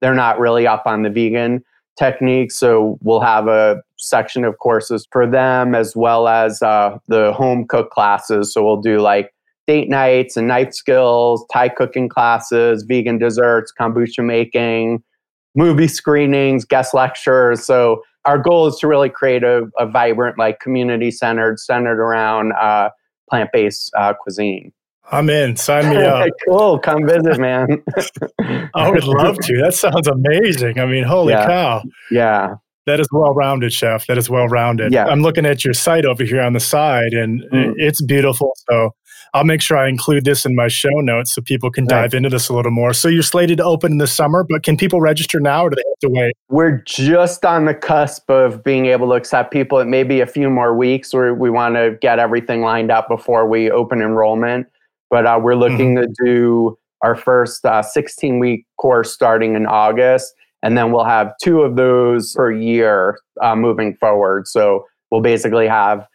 they're 0.00 0.14
not 0.14 0.38
really 0.38 0.66
up 0.66 0.84
on 0.86 1.02
the 1.02 1.10
vegan 1.10 1.62
techniques. 1.98 2.56
So 2.56 2.98
we'll 3.02 3.20
have 3.20 3.48
a 3.48 3.82
section 3.96 4.44
of 4.44 4.58
courses 4.58 5.06
for 5.10 5.26
them 5.26 5.74
as 5.74 5.96
well 5.96 6.28
as 6.28 6.62
uh, 6.62 6.98
the 7.08 7.32
home 7.32 7.66
cook 7.68 7.90
classes. 7.90 8.52
So 8.52 8.64
we'll 8.64 8.80
do 8.80 9.00
like 9.00 9.34
date 9.66 9.88
nights 9.88 10.36
and 10.36 10.48
knife 10.48 10.72
skills, 10.72 11.44
Thai 11.52 11.68
cooking 11.70 12.08
classes, 12.08 12.84
vegan 12.84 13.18
desserts, 13.18 13.72
kombucha 13.78 14.24
making, 14.24 15.02
movie 15.54 15.88
screenings, 15.88 16.64
guest 16.64 16.94
lectures. 16.94 17.64
So 17.64 18.02
our 18.24 18.38
goal 18.38 18.66
is 18.66 18.76
to 18.76 18.86
really 18.86 19.10
create 19.10 19.42
a, 19.42 19.66
a 19.78 19.86
vibrant, 19.86 20.38
like 20.38 20.60
community 20.60 21.10
centered, 21.10 21.58
centered 21.58 22.00
around 22.00 22.52
uh, 22.52 22.90
plant 23.28 23.50
based 23.52 23.92
uh, 23.98 24.14
cuisine. 24.14 24.72
I'm 25.10 25.30
in. 25.30 25.56
Sign 25.56 25.88
me 25.88 26.02
up. 26.02 26.28
cool. 26.48 26.78
Come 26.78 27.06
visit, 27.06 27.38
man. 27.38 27.82
I 28.74 28.90
would 28.90 29.04
love 29.04 29.38
to. 29.38 29.60
That 29.62 29.74
sounds 29.74 30.06
amazing. 30.06 30.78
I 30.78 30.86
mean, 30.86 31.04
holy 31.04 31.32
yeah. 31.32 31.46
cow. 31.46 31.82
Yeah. 32.10 32.54
That 32.86 33.00
is 33.00 33.08
well 33.12 33.34
rounded, 33.34 33.72
chef. 33.72 34.06
That 34.06 34.16
is 34.16 34.30
well 34.30 34.48
rounded. 34.48 34.92
Yeah. 34.92 35.06
I'm 35.06 35.22
looking 35.22 35.44
at 35.44 35.64
your 35.64 35.74
site 35.74 36.06
over 36.06 36.24
here 36.24 36.40
on 36.40 36.54
the 36.54 36.60
side 36.60 37.12
and 37.12 37.42
mm. 37.52 37.74
it's 37.76 38.02
beautiful. 38.02 38.52
So 38.70 38.94
I'll 39.34 39.44
make 39.44 39.60
sure 39.60 39.76
I 39.76 39.88
include 39.88 40.24
this 40.24 40.46
in 40.46 40.54
my 40.54 40.68
show 40.68 41.00
notes 41.00 41.34
so 41.34 41.42
people 41.42 41.70
can 41.70 41.86
dive 41.86 42.12
right. 42.12 42.14
into 42.14 42.30
this 42.30 42.48
a 42.48 42.54
little 42.54 42.72
more. 42.72 42.94
So 42.94 43.08
you're 43.08 43.22
slated 43.22 43.58
to 43.58 43.64
open 43.64 43.92
in 43.92 43.98
the 43.98 44.06
summer, 44.06 44.44
but 44.48 44.62
can 44.62 44.78
people 44.78 45.02
register 45.02 45.38
now 45.38 45.64
or 45.64 45.70
do 45.70 45.76
they 45.76 45.82
have 45.86 46.10
to 46.10 46.18
wait? 46.18 46.34
We're 46.48 46.82
just 46.86 47.44
on 47.44 47.66
the 47.66 47.74
cusp 47.74 48.30
of 48.30 48.64
being 48.64 48.86
able 48.86 49.08
to 49.08 49.14
accept 49.14 49.52
people. 49.52 49.78
It 49.80 49.86
may 49.86 50.02
be 50.02 50.20
a 50.20 50.26
few 50.26 50.48
more 50.48 50.74
weeks 50.74 51.12
where 51.12 51.34
we 51.34 51.50
want 51.50 51.74
to 51.74 51.98
get 52.00 52.18
everything 52.18 52.62
lined 52.62 52.90
up 52.90 53.08
before 53.08 53.46
we 53.46 53.70
open 53.70 54.00
enrollment. 54.00 54.66
But 55.10 55.26
uh, 55.26 55.38
we're 55.42 55.56
looking 55.56 55.94
mm-hmm. 55.94 56.12
to 56.12 56.24
do 56.24 56.78
our 57.02 57.14
first 57.14 57.64
16 57.64 58.34
uh, 58.34 58.38
week 58.38 58.66
course 58.80 59.12
starting 59.12 59.54
in 59.54 59.66
August. 59.66 60.34
And 60.62 60.76
then 60.76 60.92
we'll 60.92 61.04
have 61.04 61.32
two 61.42 61.62
of 61.62 61.76
those 61.76 62.34
per 62.34 62.50
year 62.50 63.18
uh, 63.40 63.54
moving 63.54 63.94
forward. 63.94 64.48
So 64.48 64.86
we'll 65.10 65.20
basically 65.20 65.68
have, 65.68 66.06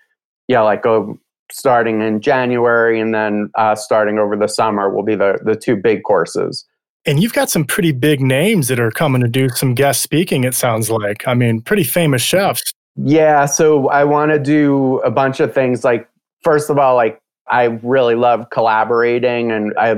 yeah, 0.48 0.62
like 0.62 0.86
a 0.86 1.06
starting 1.52 2.02
in 2.02 2.20
January 2.20 3.00
and 3.00 3.14
then 3.14 3.50
uh, 3.56 3.76
starting 3.76 4.18
over 4.18 4.36
the 4.36 4.48
summer 4.48 4.94
will 4.94 5.04
be 5.04 5.16
the, 5.16 5.40
the 5.44 5.56
two 5.56 5.76
big 5.76 6.04
courses. 6.04 6.66
And 7.06 7.22
you've 7.22 7.34
got 7.34 7.50
some 7.50 7.66
pretty 7.66 7.92
big 7.92 8.22
names 8.22 8.70
that 8.70 8.80
are 8.80 8.92
coming 8.92 9.22
to 9.22 9.28
do 9.28 9.50
some 9.50 9.74
guest 9.74 10.02
speaking, 10.02 10.44
it 10.46 10.56
sounds 10.56 10.90
like. 10.90 11.28
I 11.28 11.34
mean, 11.34 11.62
pretty 11.62 11.84
famous 11.84 12.22
chefs. 12.22 12.74
Yeah. 12.96 13.46
So 13.46 13.90
I 13.90 14.04
want 14.04 14.32
to 14.32 14.40
do 14.40 15.00
a 15.00 15.12
bunch 15.12 15.40
of 15.40 15.54
things. 15.54 15.84
Like, 15.84 16.10
first 16.44 16.70
of 16.70 16.78
all, 16.78 16.96
like, 16.96 17.20
I 17.50 17.80
really 17.84 18.16
love 18.16 18.50
collaborating 18.52 19.52
and 19.52 19.74
I 19.78 19.96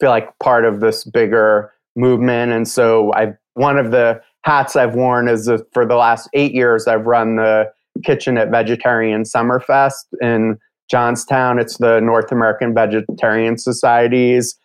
feel 0.00 0.10
like 0.10 0.38
part 0.38 0.64
of 0.64 0.80
this 0.80 1.04
bigger 1.04 1.72
movement. 1.96 2.52
And 2.52 2.68
so 2.68 3.12
I 3.14 3.34
one 3.54 3.78
of 3.78 3.90
the 3.90 4.20
hats 4.42 4.76
I've 4.76 4.94
worn 4.94 5.28
is 5.28 5.50
for 5.72 5.86
the 5.86 5.96
last 5.96 6.28
eight 6.34 6.52
years, 6.52 6.86
I've 6.86 7.06
run 7.06 7.36
the 7.36 7.72
kitchen 8.04 8.36
at 8.36 8.50
Vegetarian 8.50 9.22
Summerfest 9.22 10.04
in 10.20 10.58
Johnstown. 10.90 11.58
It's 11.58 11.78
the 11.78 12.00
North 12.00 12.30
American 12.32 12.74
Vegetarian 12.74 13.56
Society's 13.56 14.56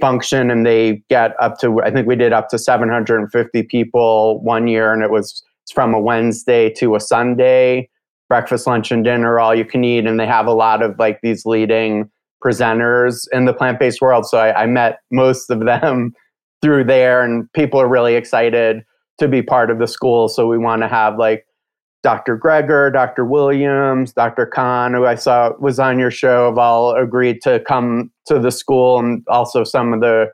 function, 0.00 0.50
and 0.50 0.64
they 0.64 1.02
get 1.08 1.34
up 1.40 1.58
to, 1.60 1.82
I 1.82 1.90
think 1.90 2.06
we 2.06 2.16
did 2.16 2.32
up 2.32 2.48
to 2.48 2.58
750 2.58 3.62
people 3.64 4.40
one 4.42 4.66
year, 4.66 4.92
and 4.92 5.02
it 5.02 5.10
was 5.10 5.42
from 5.72 5.94
a 5.94 6.00
Wednesday 6.00 6.70
to 6.70 6.96
a 6.96 7.00
Sunday, 7.00 7.88
breakfast, 8.30 8.66
lunch, 8.66 8.90
and 8.90 9.04
dinner, 9.04 9.38
all 9.38 9.54
you 9.54 9.66
can 9.66 9.84
eat. 9.84 10.06
And 10.06 10.18
they 10.18 10.26
have 10.26 10.46
a 10.46 10.54
lot 10.54 10.82
of 10.82 10.98
like 10.98 11.20
these 11.20 11.44
leading 11.44 12.10
presenters 12.42 13.26
in 13.32 13.44
the 13.44 13.52
plant 13.52 13.78
based 13.78 14.00
world. 14.00 14.24
So 14.24 14.38
I, 14.38 14.62
I 14.62 14.66
met 14.66 15.00
most 15.10 15.50
of 15.50 15.66
them 15.66 16.14
through 16.62 16.84
there, 16.84 17.22
and 17.22 17.52
people 17.52 17.78
are 17.78 17.88
really 17.88 18.14
excited 18.14 18.82
to 19.18 19.28
be 19.28 19.42
part 19.42 19.70
of 19.70 19.78
the 19.78 19.86
school. 19.86 20.28
So 20.28 20.46
we 20.46 20.56
want 20.56 20.80
to 20.80 20.88
have 20.88 21.18
like 21.18 21.44
Dr. 22.02 22.38
Greger, 22.38 22.90
Dr. 22.90 23.26
Williams, 23.26 24.12
Dr. 24.12 24.46
Kahn, 24.46 24.94
who 24.94 25.04
I 25.04 25.16
saw 25.16 25.52
was 25.58 25.78
on 25.78 25.98
your 25.98 26.10
show, 26.10 26.46
have 26.46 26.56
all 26.56 26.94
agreed 26.94 27.42
to 27.42 27.60
come 27.60 28.10
to 28.26 28.38
the 28.38 28.50
school, 28.50 28.98
and 28.98 29.22
also 29.28 29.64
some 29.64 29.92
of 29.92 30.00
the 30.00 30.30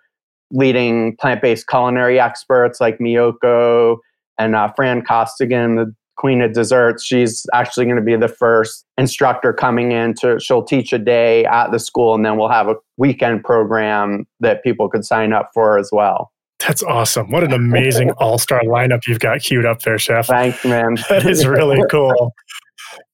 leading 0.53 1.17
plant 1.17 1.43
based 1.43 1.67
culinary 1.67 2.21
experts 2.21 2.81
like 2.81 2.99
Miyoko 2.99 3.97
and 4.39 4.55
uh, 4.55 4.71
Fran 4.77 5.03
Costigan, 5.03 5.77
the 5.77 5.95
queen 6.16 6.40
of 6.42 6.52
desserts. 6.52 7.05
She's 7.05 7.46
actually 7.55 7.87
going 7.87 7.96
to 7.96 8.02
be 8.02 8.16
the 8.16 8.29
first 8.29 8.85
instructor 8.98 9.52
coming 9.52 9.92
in 9.92 10.14
to, 10.14 10.40
she'll 10.40 10.62
teach 10.62 10.92
a 10.92 10.98
day 10.98 11.44
at 11.44 11.70
the 11.70 11.79
school, 11.79 12.14
and 12.14 12.24
then 12.24 12.37
we'll 12.37 12.48
have 12.48 12.68
a 12.68 12.74
weekend 12.96 13.44
program 13.44 14.26
that 14.40 14.62
people 14.62 14.88
could 14.88 15.05
sign 15.05 15.33
up 15.33 15.50
for 15.55 15.79
as 15.79 15.90
well. 15.92 16.33
That's 16.59 16.83
awesome. 16.83 17.31
What 17.31 17.44
an 17.44 17.52
amazing 17.52 18.11
all 18.18 18.38
star 18.38 18.62
lineup 18.62 19.07
you've 19.07 19.20
got 19.20 19.40
queued 19.40 19.66
up 19.66 19.83
there, 19.83 19.98
Chef. 19.98 20.26
Thanks, 20.26 20.64
man. 20.64 20.96
that 21.09 21.26
is 21.26 21.46
really 21.46 21.83
cool. 21.90 22.33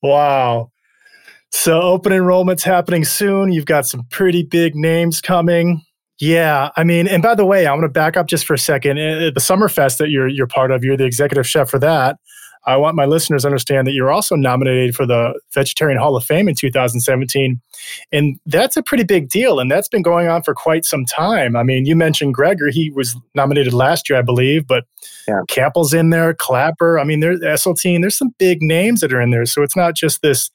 Wow. 0.03 0.71
So, 1.51 1.83
open 1.83 2.13
enrollment's 2.13 2.63
happening 2.63 3.05
soon. 3.05 3.53
You've 3.53 3.67
got 3.67 3.87
some 3.87 4.05
pretty 4.11 4.43
big 4.43 4.75
names 4.75 5.21
coming. 5.21 5.83
Yeah, 6.19 6.71
I 6.77 6.85
mean, 6.85 7.09
and 7.09 7.23
by 7.23 7.35
the 7.35 7.45
way, 7.45 7.67
I 7.67 7.73
want 7.73 7.83
to 7.83 7.89
back 7.89 8.17
up 8.17 8.27
just 8.27 8.47
for 8.47 8.55
a 8.55 8.59
second. 8.59 8.97
The 8.97 9.33
Summerfest 9.37 9.99
that 9.99 10.09
you're 10.09 10.29
you're 10.29 10.47
part 10.47 10.71
of, 10.71 10.85
you're 10.85 10.97
the 10.97 11.05
executive 11.05 11.47
chef 11.47 11.69
for 11.69 11.81
that. 11.81 12.17
I 12.65 12.77
want 12.77 12.95
my 12.95 13.07
listeners 13.07 13.43
to 13.43 13.49
understand 13.49 13.87
that 13.87 13.93
you're 13.93 14.13
also 14.13 14.37
nominated 14.37 14.95
for 14.95 15.05
the 15.05 15.39
Vegetarian 15.53 15.99
Hall 15.99 16.17
of 16.17 16.25
Fame 16.25 16.49
in 16.49 16.55
2017. 16.55 17.61
And 18.13 18.39
that's 18.47 18.77
a 18.77 18.83
pretty 18.83 19.05
big 19.05 19.29
deal. 19.29 19.59
And 19.59 19.71
that's 19.71 19.89
been 19.89 20.03
going 20.03 20.29
on 20.29 20.43
for 20.43 20.55
quite 20.55 20.85
some 20.85 21.05
time. 21.05 21.57
I 21.57 21.65
mean, 21.65 21.87
you 21.87 21.97
mentioned 21.97 22.37
Greger. 22.37 22.71
He 22.71 22.91
was 22.91 23.17
nominated 23.35 23.73
last 23.73 24.09
year, 24.09 24.19
I 24.19 24.23
believe, 24.23 24.67
but 24.67 24.85
yeah. 25.27 25.41
Campbell's 25.49 25.93
in 25.93 26.11
there, 26.11 26.35
Klaper. 26.35 26.99
I 27.01 27.05
mean, 27.05 27.21
there's 27.21 27.41
Esselstyn. 27.41 28.01
There's 28.01 28.17
some 28.17 28.35
big 28.39 28.63
names 28.63 29.01
that 29.01 29.13
are 29.13 29.21
in 29.21 29.31
there. 29.31 29.47
So 29.47 29.63
it's 29.63 29.77
not 29.77 29.95
just 29.95 30.23
this 30.23 30.51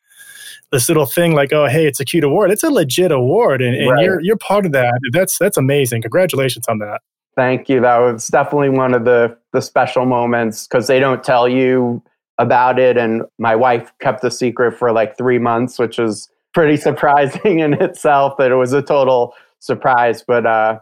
this 0.72 0.89
little 0.89 1.06
thing 1.06 1.34
like, 1.34 1.54
oh, 1.54 1.65
hey, 1.67 1.88
it's 1.88 2.00
a 2.00 2.06
cute 2.06 2.26
award. 2.26 2.52
It's 2.52 2.63
a 2.63 2.70
legit 2.70 3.12
award, 3.12 3.62
and, 3.62 3.74
and 3.74 3.89
right. 3.89 4.04
you're 4.04 4.22
you're 4.22 4.38
part 4.38 4.65
of 4.65 4.74
that. 4.74 5.00
That's 5.13 5.38
that's 5.38 5.56
amazing. 5.56 6.02
Congratulations 6.02 6.65
on 6.67 6.80
that. 6.80 7.02
Thank 7.38 7.69
you. 7.69 7.80
That 7.82 8.00
was 8.00 8.28
definitely 8.30 8.69
one 8.69 8.95
of 8.95 9.06
the 9.06 9.38
the 9.54 9.62
special 9.62 10.08
moments 10.08 10.67
because 10.67 10.88
they 10.88 11.00
don't 11.00 11.23
tell 11.23 11.47
you 11.47 12.02
about 12.39 12.80
it. 12.80 12.97
And 12.97 13.21
my 13.38 13.56
wife 13.56 13.93
kept 14.00 14.23
the 14.23 14.32
secret 14.32 14.71
for 14.71 14.91
like 14.91 15.17
three 15.17 15.38
months, 15.38 15.78
which 15.78 16.00
is 16.00 16.28
pretty 16.56 16.78
surprising 16.88 17.60
in 17.60 17.73
itself. 17.76 18.38
That 18.39 18.52
it 18.52 18.56
was 18.56 18.73
a 18.73 18.82
total 18.82 19.36
surprise, 19.60 20.23
but 20.28 20.47
uh, 20.47 20.80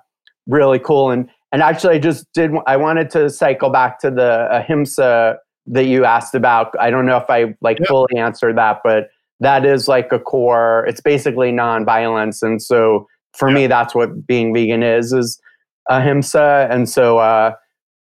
really 0.48 0.80
cool. 0.80 1.12
And 1.12 1.30
and 1.52 1.62
actually, 1.62 1.96
I 1.96 2.00
just 2.00 2.26
did. 2.34 2.52
I 2.66 2.78
wanted 2.78 3.10
to 3.12 3.30
cycle 3.30 3.70
back 3.70 4.00
to 4.00 4.10
the 4.10 4.48
ahimsa 4.50 5.38
that 5.68 5.86
you 5.88 6.06
asked 6.06 6.36
about. 6.36 6.74
I 6.80 6.90
don't 6.90 7.06
know 7.06 7.18
if 7.18 7.30
I 7.30 7.54
like 7.60 7.80
fully 7.86 8.16
answered 8.16 8.58
that, 8.58 8.80
but 8.82 9.10
that 9.42 9.66
is 9.66 9.90
like 9.90 10.14
a 10.14 10.20
core. 10.20 10.86
It's 10.88 11.02
basically 11.02 11.52
nonviolence, 11.52 12.42
and 12.42 12.64
so 12.64 13.10
for 13.34 13.52
me, 13.52 13.68
that's 13.68 13.94
what 13.94 14.26
being 14.26 14.54
vegan 14.54 14.84
is. 14.84 15.12
Is 15.12 15.38
ahimsa. 15.90 16.68
And 16.70 16.90
so 16.90 17.18
uh, 17.18 17.54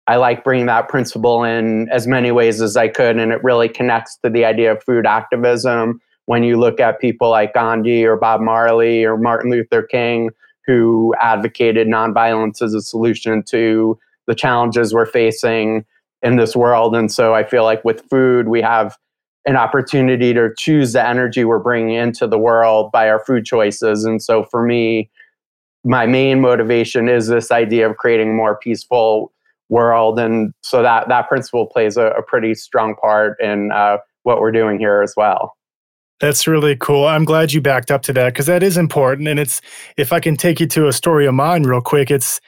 I 0.06 0.16
like 0.16 0.44
bringing 0.44 0.66
that 0.66 0.88
principle 0.88 1.44
in 1.44 1.88
as 1.90 2.06
many 2.06 2.30
ways 2.32 2.60
as 2.60 2.76
I 2.76 2.88
could. 2.88 3.16
And 3.16 3.32
it 3.32 3.42
really 3.42 3.68
connects 3.68 4.16
to 4.24 4.30
the 4.30 4.44
idea 4.44 4.72
of 4.72 4.82
food 4.82 5.06
activism. 5.06 6.00
When 6.26 6.42
you 6.42 6.58
look 6.58 6.80
at 6.80 7.00
people 7.00 7.30
like 7.30 7.54
Gandhi 7.54 8.04
or 8.04 8.16
Bob 8.16 8.40
Marley 8.40 9.04
or 9.04 9.16
Martin 9.16 9.50
Luther 9.50 9.82
King, 9.82 10.30
who 10.66 11.14
advocated 11.20 11.86
nonviolence 11.86 12.60
as 12.60 12.74
a 12.74 12.80
solution 12.80 13.42
to 13.44 13.98
the 14.26 14.34
challenges 14.34 14.92
we're 14.92 15.06
facing 15.06 15.84
in 16.22 16.36
this 16.36 16.56
world. 16.56 16.96
And 16.96 17.12
so 17.12 17.34
I 17.34 17.44
feel 17.44 17.62
like 17.62 17.84
with 17.84 18.02
food, 18.10 18.48
we 18.48 18.60
have 18.60 18.96
an 19.44 19.56
opportunity 19.56 20.34
to 20.34 20.50
choose 20.58 20.92
the 20.92 21.06
energy 21.06 21.44
we're 21.44 21.60
bringing 21.60 21.94
into 21.94 22.26
the 22.26 22.38
world 22.38 22.90
by 22.90 23.08
our 23.08 23.20
food 23.24 23.44
choices. 23.44 24.04
And 24.04 24.20
so 24.20 24.42
for 24.42 24.64
me, 24.64 25.08
my 25.86 26.04
main 26.04 26.40
motivation 26.40 27.08
is 27.08 27.28
this 27.28 27.50
idea 27.50 27.88
of 27.88 27.96
creating 27.96 28.30
a 28.30 28.34
more 28.34 28.58
peaceful 28.58 29.32
world 29.68 30.18
and 30.18 30.52
so 30.62 30.82
that 30.82 31.08
that 31.08 31.28
principle 31.28 31.66
plays 31.66 31.96
a, 31.96 32.06
a 32.08 32.22
pretty 32.22 32.54
strong 32.54 32.94
part 32.96 33.36
in 33.40 33.70
uh, 33.72 33.96
what 34.22 34.40
we're 34.40 34.52
doing 34.52 34.78
here 34.78 35.02
as 35.02 35.14
well 35.16 35.56
that's 36.18 36.46
really 36.46 36.76
cool. 36.76 37.06
I'm 37.06 37.26
glad 37.26 37.52
you 37.52 37.60
backed 37.60 37.90
up 37.90 38.00
to 38.04 38.12
that 38.14 38.32
because 38.32 38.46
that 38.46 38.62
is 38.62 38.78
important. 38.78 39.28
And 39.28 39.38
it's, 39.38 39.60
if 39.98 40.14
I 40.14 40.20
can 40.20 40.34
take 40.34 40.60
you 40.60 40.66
to 40.68 40.88
a 40.88 40.92
story 40.92 41.26
of 41.26 41.34
mine 41.34 41.64
real 41.64 41.82
quick, 41.82 42.10
it's, 42.10 42.40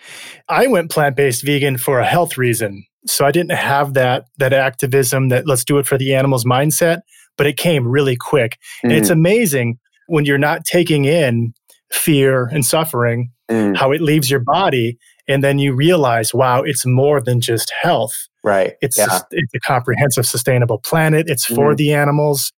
I 0.49 0.67
went 0.69 0.91
plant 0.91 1.17
based 1.17 1.45
vegan 1.45 1.77
for 1.77 2.01
a 2.01 2.07
health 2.07 2.39
reason. 2.39 2.87
So 3.07 3.27
I 3.27 3.31
didn't 3.31 3.53
have 3.53 3.93
that, 3.93 4.25
that 4.39 4.55
activism 4.55 5.29
that 5.29 5.47
let's 5.47 5.65
do 5.65 5.77
it 5.77 5.87
for 5.87 5.99
the 5.99 6.15
animals 6.15 6.47
mindset, 6.47 7.01
but 7.37 7.47
it 7.47 7.59
came 7.59 7.87
really 7.87 8.17
quick. 8.17 8.53
Mm-hmm. 8.53 8.89
And 8.89 8.99
it's 8.99 9.11
mm-hmm. 9.11 9.21
amazing 9.21 9.79
when 10.07 10.25
you're 10.25 10.39
not 10.39 10.65
taking 10.65 11.05
in 11.05 11.53
fear 11.93 12.47
and 12.47 12.65
suffering, 12.65 13.31
mm. 13.51 13.77
how 13.77 13.93
it 13.93 14.01
leaves 14.01 14.31
your 14.31 14.41
body. 14.41 14.99
And 15.27 15.45
then 15.45 15.59
you 15.59 15.75
realize, 15.75 16.33
wow, 16.33 16.63
it's 16.63 16.87
more 16.87 17.21
than 17.21 17.41
just 17.41 17.73
health. 17.83 18.29
Right. 18.45 18.75
It's, 18.81 18.97
yeah. 18.97 19.21
it's 19.31 19.55
a 19.55 19.61
comprehensive, 19.61 20.27
sustainable 20.27 20.79
planet. 20.79 21.29
It's 21.29 21.45
for 21.45 21.69
mm-hmm. 21.69 21.77
the 21.77 21.93
animals. 21.93 22.53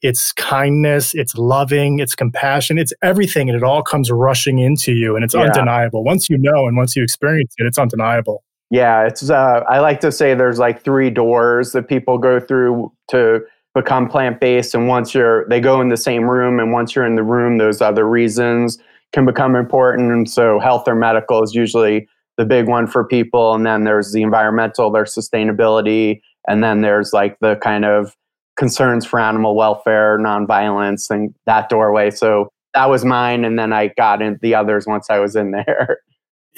It's 0.00 0.32
kindness. 0.32 1.14
It's 1.14 1.34
loving. 1.36 1.98
It's 1.98 2.14
compassion. 2.14 2.78
It's 2.78 2.92
everything. 3.02 3.48
And 3.48 3.56
it 3.56 3.64
all 3.64 3.82
comes 3.82 4.10
rushing 4.10 4.58
into 4.58 4.92
you. 4.92 5.16
And 5.16 5.24
it's 5.24 5.34
yeah. 5.34 5.42
undeniable. 5.42 6.04
Once 6.04 6.30
you 6.30 6.38
know 6.38 6.66
and 6.66 6.76
once 6.76 6.96
you 6.96 7.02
experience 7.02 7.54
it, 7.58 7.66
it's 7.66 7.78
undeniable. 7.78 8.44
Yeah. 8.70 9.06
It's, 9.06 9.28
uh, 9.28 9.64
I 9.68 9.80
like 9.80 10.00
to 10.00 10.12
say 10.12 10.34
there's 10.34 10.58
like 10.58 10.82
three 10.82 11.10
doors 11.10 11.72
that 11.72 11.88
people 11.88 12.18
go 12.18 12.38
through 12.38 12.92
to 13.10 13.40
become 13.74 14.08
plant 14.08 14.40
based. 14.40 14.74
And 14.74 14.88
once 14.88 15.14
you're, 15.14 15.48
they 15.48 15.60
go 15.60 15.80
in 15.80 15.88
the 15.88 15.96
same 15.96 16.28
room. 16.28 16.58
And 16.58 16.72
once 16.72 16.94
you're 16.94 17.06
in 17.06 17.14
the 17.14 17.22
room, 17.22 17.58
those 17.58 17.80
other 17.80 18.08
reasons 18.08 18.78
can 19.12 19.24
become 19.24 19.56
important. 19.56 20.10
And 20.10 20.28
so 20.28 20.58
health 20.58 20.86
or 20.86 20.94
medical 20.94 21.42
is 21.42 21.54
usually 21.54 22.08
the 22.36 22.44
big 22.44 22.68
one 22.68 22.86
for 22.86 23.04
people. 23.04 23.54
And 23.54 23.66
then 23.66 23.84
there's 23.84 24.12
the 24.12 24.22
environmental, 24.22 24.90
there's 24.90 25.14
sustainability. 25.14 26.20
And 26.46 26.62
then 26.62 26.80
there's 26.80 27.12
like 27.12 27.38
the 27.40 27.56
kind 27.56 27.84
of 27.84 28.14
concerns 28.56 29.06
for 29.06 29.20
animal 29.20 29.54
welfare, 29.54 30.18
nonviolence, 30.18 31.10
and 31.10 31.34
that 31.46 31.68
doorway. 31.68 32.10
So 32.10 32.48
that 32.74 32.90
was 32.90 33.04
mine. 33.04 33.44
And 33.44 33.58
then 33.58 33.72
I 33.72 33.88
got 33.96 34.22
in 34.22 34.38
the 34.42 34.54
others 34.54 34.86
once 34.86 35.08
I 35.10 35.18
was 35.18 35.36
in 35.36 35.52
there. 35.52 35.98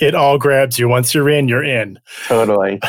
It 0.00 0.14
all 0.14 0.38
grabs 0.38 0.78
you. 0.78 0.88
Once 0.88 1.14
you're 1.14 1.28
in, 1.28 1.48
you're 1.48 1.64
in. 1.64 2.00
Totally. 2.26 2.80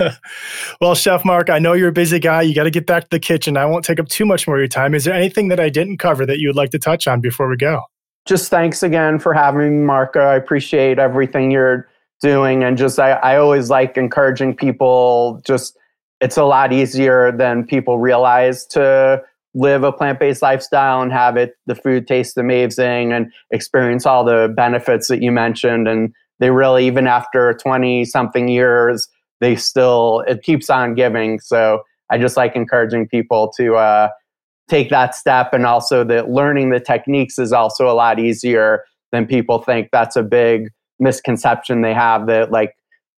well, 0.80 0.94
Chef 0.94 1.24
Mark, 1.24 1.48
I 1.48 1.58
know 1.58 1.74
you're 1.74 1.88
a 1.88 1.92
busy 1.92 2.18
guy. 2.18 2.42
You 2.42 2.54
got 2.54 2.64
to 2.64 2.70
get 2.70 2.86
back 2.86 3.04
to 3.04 3.10
the 3.10 3.20
kitchen. 3.20 3.56
I 3.56 3.66
won't 3.66 3.84
take 3.84 4.00
up 4.00 4.08
too 4.08 4.26
much 4.26 4.46
more 4.46 4.56
of 4.56 4.60
your 4.60 4.68
time. 4.68 4.94
Is 4.94 5.04
there 5.04 5.14
anything 5.14 5.48
that 5.48 5.60
I 5.60 5.68
didn't 5.68 5.98
cover 5.98 6.26
that 6.26 6.38
you 6.38 6.48
would 6.48 6.56
like 6.56 6.70
to 6.70 6.78
touch 6.78 7.06
on 7.06 7.20
before 7.20 7.48
we 7.48 7.56
go? 7.56 7.84
just 8.26 8.50
thanks 8.50 8.82
again 8.82 9.18
for 9.18 9.32
having 9.32 9.80
me, 9.80 9.84
Marco. 9.84 10.20
I 10.20 10.36
appreciate 10.36 10.98
everything 10.98 11.50
you're 11.50 11.88
doing. 12.20 12.62
And 12.62 12.76
just, 12.76 12.98
I, 12.98 13.12
I 13.12 13.36
always 13.36 13.70
like 13.70 13.96
encouraging 13.96 14.54
people, 14.54 15.40
just, 15.44 15.76
it's 16.20 16.36
a 16.36 16.44
lot 16.44 16.72
easier 16.72 17.32
than 17.32 17.66
people 17.66 17.98
realize 17.98 18.66
to 18.66 19.22
live 19.54 19.82
a 19.82 19.90
plant-based 19.90 20.42
lifestyle 20.42 21.02
and 21.02 21.10
have 21.10 21.36
it 21.36 21.56
the 21.66 21.74
food 21.74 22.06
taste 22.06 22.38
amazing 22.38 23.12
and 23.12 23.32
experience 23.50 24.06
all 24.06 24.22
the 24.22 24.52
benefits 24.54 25.08
that 25.08 25.22
you 25.22 25.32
mentioned 25.32 25.88
and 25.88 26.14
they 26.40 26.50
really 26.50 26.86
even 26.86 27.06
after 27.06 27.54
20 27.54 28.04
something 28.04 28.48
years 28.48 29.08
they 29.40 29.56
still 29.56 30.22
it 30.26 30.42
keeps 30.42 30.68
on 30.68 30.94
giving. 30.94 31.38
So 31.40 31.82
i 32.10 32.18
just 32.18 32.36
like 32.36 32.56
encouraging 32.56 33.06
people 33.08 33.52
to 33.56 33.76
uh, 33.76 34.08
take 34.68 34.90
that 34.90 35.14
step 35.14 35.52
and 35.52 35.66
also 35.66 36.04
that 36.04 36.30
learning 36.30 36.70
the 36.70 36.80
techniques 36.80 37.38
is 37.38 37.52
also 37.52 37.88
a 37.88 37.94
lot 37.94 38.18
easier 38.18 38.84
than 39.12 39.26
people 39.26 39.60
think. 39.62 39.88
That's 39.92 40.16
a 40.16 40.22
big 40.22 40.70
misconception 40.98 41.80
they 41.82 41.94
have 41.94 42.26
that 42.26 42.50
like 42.50 42.74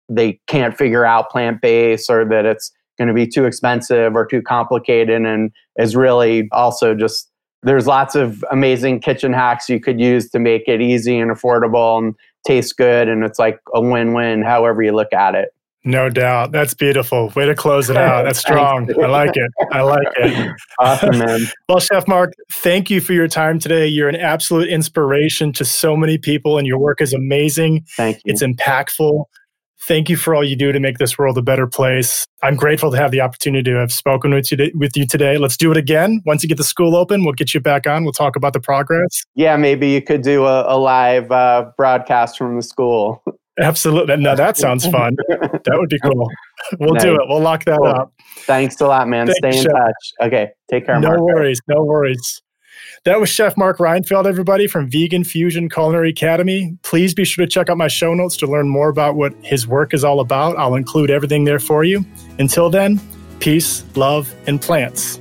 they 0.08 0.40
can't 0.46 0.76
figure 0.76 1.04
out 1.04 1.30
plant-based 1.30 2.08
or 2.08 2.24
that 2.24 2.44
it's 2.44 2.70
going 2.98 3.08
to 3.08 3.14
be 3.14 3.26
too 3.26 3.44
expensive 3.44 4.14
or 4.14 4.26
too 4.26 4.42
complicated 4.42 5.24
and 5.24 5.50
is 5.76 5.96
really 5.96 6.48
also 6.52 6.94
just 6.94 7.30
there's 7.64 7.87
lots 7.87 8.14
of 8.14 8.44
amazing 8.50 9.00
kitchen 9.00 9.32
hacks 9.32 9.68
you 9.68 9.80
could 9.80 10.00
use 10.00 10.28
to 10.30 10.38
make 10.38 10.62
it 10.66 10.80
easy 10.80 11.18
and 11.18 11.30
affordable 11.30 11.98
and 11.98 12.14
taste 12.46 12.76
good 12.76 13.09
and 13.09 13.24
it's 13.24 13.38
like 13.38 13.59
a 13.74 13.81
win-win 13.81 14.42
however 14.42 14.83
you 14.83 14.92
look 14.92 15.12
at 15.12 15.35
it 15.35 15.48
no 15.85 16.09
doubt. 16.09 16.52
That's 16.52 16.74
beautiful. 16.74 17.33
Way 17.35 17.46
to 17.46 17.57
close 17.57 17.90
it 17.90 17.96
out. 17.96 18.22
That's 18.24 18.38
strong. 18.40 18.88
I 19.02 19.07
like 19.07 19.37
it. 19.37 19.50
I 19.72 19.83
like 19.83 20.07
it. 20.16 20.52
Awesome, 20.78 21.18
man. 21.18 21.40
well, 21.68 21.81
Chef 21.81 22.07
Mark, 22.09 22.33
thank 22.55 22.90
you 22.90 23.00
for 23.00 23.12
your 23.12 23.28
time 23.28 23.59
today. 23.59 23.87
You're 23.87 24.09
an 24.09 24.16
absolute 24.16 24.68
inspiration 24.68 25.52
to 25.55 25.64
so 25.64 25.96
many 25.96 26.18
people, 26.18 26.59
and 26.59 26.66
your 26.66 26.78
work 26.78 27.00
is 27.00 27.12
amazing. 27.12 27.85
Thank 27.96 28.16
you. 28.18 28.33
It's 28.33 28.42
impactful. 28.42 29.24
Thank 29.88 30.09
you 30.09 30.16
for 30.16 30.35
all 30.35 30.45
you 30.45 30.55
do 30.55 30.71
to 30.71 30.79
make 30.79 30.99
this 30.99 31.18
world 31.18 31.37
a 31.37 31.42
better 31.42 31.66
place. 31.66 32.25
I'm 32.42 32.55
grateful 32.55 32.92
to 32.92 32.97
have 32.97 33.11
the 33.11 33.21
opportunity 33.21 33.68
to 33.73 33.77
have 33.79 33.92
spoken 33.92 34.33
with 34.33 34.53
you, 34.53 34.71
with 34.75 34.97
you 34.97 35.07
today. 35.07 35.38
Let's 35.38 35.57
do 35.57 35.73
it 35.73 35.77
again. 35.77 36.23
Once 36.25 36.45
you 36.45 36.49
get 36.49 36.59
the 36.59 36.64
school 36.64 36.95
open, 36.95 37.25
we'll 37.25 37.33
get 37.35 37.53
you 37.53 37.59
back 37.59 37.87
on. 37.87 38.05
We'll 38.05 38.12
talk 38.12 38.37
about 38.37 38.53
the 38.53 38.61
progress. 38.61 39.25
Yeah, 39.35 39.57
maybe 39.57 39.88
you 39.88 40.01
could 40.01 40.23
do 40.23 40.45
a, 40.45 40.73
a 40.73 40.79
live 40.79 41.33
uh, 41.33 41.73
broadcast 41.77 42.38
from 42.38 42.55
the 42.57 42.62
school. 42.62 43.25
Absolutely. 43.61 44.16
No, 44.16 44.37
that 44.37 44.57
sounds 44.57 44.87
fun. 44.87 45.16
that 45.29 45.75
would 45.75 45.90
be 45.90 45.99
cool. 45.99 46.31
We'll 46.79 46.95
nice. 46.95 47.03
do 47.03 47.14
it. 47.14 47.29
We'll 47.29 47.40
lock 47.40 47.64
that 47.64 47.79
cool. 47.79 47.88
up. 47.88 48.12
Thanks 48.38 48.81
a 48.81 48.87
lot, 48.87 49.09
man. 49.09 49.27
Stay 49.27 49.49
in 49.49 49.64
Chef. 49.64 49.73
touch. 49.73 50.27
Okay. 50.29 50.51
Take 50.71 50.87
care. 50.87 51.01
Mark. 51.01 51.18
No 51.18 51.25
worries. 51.25 51.61
No 51.68 51.83
worries. 51.83 52.40
That 53.05 53.19
was 53.19 53.29
Chef 53.29 53.57
Mark 53.57 53.79
Reinfeld, 53.79 54.27
everybody 54.27 54.69
from 54.69 54.88
Vegan 54.88 55.25
Fusion 55.25 55.69
Culinary 55.69 56.11
Academy. 56.11 56.79
Please 56.83 57.15
be 57.15 57.25
sure 57.25 57.45
to 57.45 57.51
check 57.51 57.69
out 57.69 57.77
my 57.77 57.88
show 57.88 58.15
notes 58.15 58.37
to 58.37 58.47
learn 58.47 58.69
more 58.69 58.88
about 58.88 59.17
what 59.17 59.35
his 59.43 59.67
work 59.67 59.93
is 59.93 60.05
all 60.05 60.21
about. 60.21 60.57
I'll 60.57 60.77
include 60.77 61.11
everything 61.11 61.43
there 61.43 61.59
for 61.59 61.83
you. 61.83 62.05
Until 62.38 62.71
then, 62.71 63.01
peace, 63.41 63.83
love, 63.97 64.33
and 64.47 64.62
plants. 64.62 65.19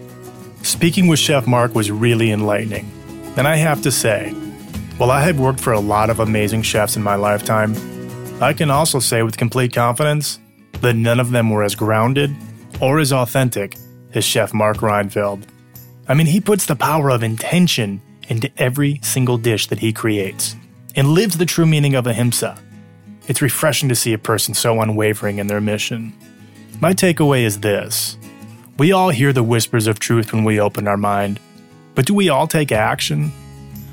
Speaking 0.62 1.08
with 1.08 1.18
Chef 1.18 1.48
Mark 1.48 1.74
was 1.74 1.90
really 1.90 2.30
enlightening. 2.30 2.88
And 3.36 3.48
I 3.48 3.56
have 3.56 3.82
to 3.82 3.92
say, 3.92 4.30
while 4.98 5.10
I 5.10 5.22
have 5.22 5.40
worked 5.40 5.60
for 5.60 5.74
a 5.74 5.80
lot 5.80 6.12
of 6.12 6.20
amazing 6.20 6.62
chefs 6.62 6.96
in 6.96 7.02
my 7.02 7.16
lifetime, 7.16 7.74
I 8.40 8.54
can 8.54 8.70
also 8.70 9.00
say 9.00 9.24
with 9.24 9.38
complete 9.38 9.74
confidence 9.74 10.38
that 10.82 10.94
none 10.94 11.20
of 11.20 11.32
them 11.32 11.50
were 11.50 11.64
as 11.64 11.74
grounded 11.74 12.30
or 12.80 13.00
as 13.00 13.12
authentic 13.12 13.76
as 14.14 14.24
Chef 14.24 14.54
Mark 14.54 14.78
Reinfeld. 14.78 15.48
I 16.12 16.14
mean, 16.14 16.28
he 16.28 16.42
puts 16.42 16.66
the 16.66 16.76
power 16.76 17.10
of 17.10 17.24
intention 17.24 18.02
into 18.28 18.52
every 18.58 19.00
single 19.02 19.38
dish 19.38 19.68
that 19.68 19.80
he 19.80 19.94
creates 19.94 20.58
and 20.94 21.08
lives 21.08 21.38
the 21.38 21.46
true 21.46 21.66
meaning 21.66 21.96
of 21.96 22.06
ahimsa. 22.06 22.62
It's 23.30 23.42
refreshing 23.42 23.88
to 23.88 23.96
see 23.96 24.12
a 24.12 24.18
person 24.18 24.54
so 24.54 24.82
unwavering 24.82 25.38
in 25.38 25.48
their 25.48 25.62
mission. 25.62 26.14
My 26.82 26.92
takeaway 26.92 27.44
is 27.44 27.62
this 27.62 28.18
we 28.78 28.92
all 28.92 29.08
hear 29.08 29.32
the 29.32 29.42
whispers 29.42 29.88
of 29.88 30.00
truth 30.00 30.34
when 30.34 30.44
we 30.44 30.60
open 30.60 30.86
our 30.86 30.98
mind, 30.98 31.40
but 31.96 32.08
do 32.08 32.14
we 32.14 32.28
all 32.28 32.46
take 32.46 32.74
action? 32.74 33.32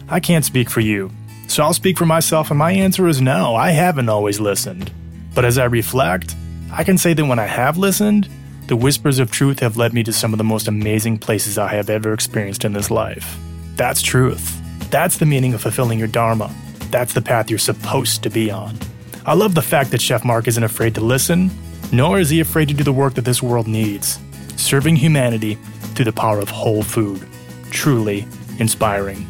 I 0.08 0.18
can't 0.18 0.44
speak 0.44 0.70
for 0.70 0.80
you, 0.80 1.12
so 1.46 1.62
I'll 1.62 1.72
speak 1.72 1.96
for 1.96 2.06
myself, 2.06 2.50
and 2.50 2.58
my 2.58 2.72
answer 2.72 3.06
is 3.06 3.20
no, 3.20 3.54
I 3.54 3.70
haven't 3.70 4.08
always 4.08 4.40
listened. 4.40 4.90
But 5.36 5.44
as 5.44 5.56
I 5.56 5.66
reflect, 5.66 6.34
I 6.72 6.82
can 6.82 6.98
say 6.98 7.12
that 7.12 7.24
when 7.24 7.38
I 7.38 7.46
have 7.46 7.78
listened, 7.78 8.28
the 8.68 8.76
whispers 8.76 9.18
of 9.18 9.30
truth 9.30 9.60
have 9.60 9.78
led 9.78 9.94
me 9.94 10.02
to 10.04 10.12
some 10.12 10.34
of 10.34 10.38
the 10.38 10.44
most 10.44 10.68
amazing 10.68 11.16
places 11.16 11.56
I 11.56 11.68
have 11.68 11.88
ever 11.88 12.12
experienced 12.12 12.66
in 12.66 12.74
this 12.74 12.90
life. 12.90 13.38
That's 13.76 14.02
truth. 14.02 14.60
That's 14.90 15.16
the 15.16 15.24
meaning 15.24 15.54
of 15.54 15.62
fulfilling 15.62 15.98
your 15.98 16.08
Dharma. 16.08 16.54
That's 16.90 17.14
the 17.14 17.22
path 17.22 17.48
you're 17.48 17.58
supposed 17.58 18.22
to 18.24 18.30
be 18.30 18.50
on. 18.50 18.76
I 19.24 19.32
love 19.32 19.54
the 19.54 19.62
fact 19.62 19.90
that 19.92 20.02
Chef 20.02 20.22
Mark 20.22 20.48
isn't 20.48 20.62
afraid 20.62 20.94
to 20.96 21.00
listen, 21.00 21.50
nor 21.92 22.18
is 22.18 22.28
he 22.28 22.40
afraid 22.40 22.68
to 22.68 22.74
do 22.74 22.84
the 22.84 22.92
work 22.92 23.14
that 23.14 23.24
this 23.24 23.42
world 23.42 23.66
needs, 23.66 24.18
serving 24.56 24.96
humanity 24.96 25.54
through 25.94 26.04
the 26.04 26.12
power 26.12 26.38
of 26.38 26.50
whole 26.50 26.82
food. 26.82 27.26
Truly 27.70 28.26
inspiring. 28.58 29.26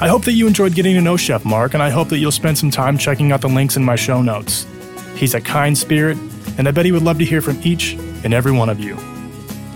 I 0.00 0.08
hope 0.08 0.24
that 0.24 0.32
you 0.32 0.48
enjoyed 0.48 0.74
getting 0.74 0.96
to 0.96 1.00
know 1.00 1.16
Chef 1.16 1.44
Mark, 1.44 1.74
and 1.74 1.82
I 1.82 1.90
hope 1.90 2.08
that 2.08 2.18
you'll 2.18 2.32
spend 2.32 2.58
some 2.58 2.72
time 2.72 2.98
checking 2.98 3.30
out 3.30 3.42
the 3.42 3.48
links 3.48 3.76
in 3.76 3.84
my 3.84 3.94
show 3.94 4.22
notes. 4.22 4.66
He's 5.14 5.34
a 5.34 5.40
kind 5.40 5.78
spirit, 5.78 6.18
and 6.58 6.66
I 6.66 6.72
bet 6.72 6.84
he 6.84 6.90
would 6.90 7.04
love 7.04 7.18
to 7.18 7.24
hear 7.24 7.40
from 7.40 7.60
each 7.62 7.96
and 8.24 8.34
every 8.34 8.52
one 8.52 8.68
of 8.68 8.80
you. 8.80 8.96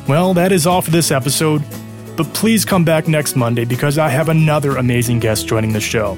Well, 0.09 0.35
that 0.35 0.53
is 0.53 0.67
all 0.67 0.83
for 0.83 0.91
this 0.91 1.11
episode, 1.11 1.63
but 2.17 2.25
please 2.35 2.65
come 2.65 2.85
back 2.85 3.07
next 3.07 3.37
Monday 3.37 3.65
because 3.65 3.99
I 3.99 4.09
have 4.09 4.29
another 4.29 4.77
amazing 4.77 5.21
guest 5.21 5.47
joining 5.47 5.73
the 5.73 5.81
show. 5.81 6.15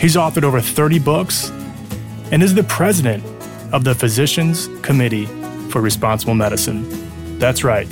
He's 0.00 0.16
authored 0.16 0.44
over 0.44 0.60
30 0.60 0.98
books 0.98 1.50
and 2.32 2.42
is 2.42 2.54
the 2.54 2.64
president 2.64 3.24
of 3.72 3.84
the 3.84 3.94
Physicians 3.94 4.68
Committee 4.82 5.26
for 5.70 5.80
Responsible 5.80 6.34
Medicine. 6.34 7.38
That's 7.38 7.64
right, 7.64 7.88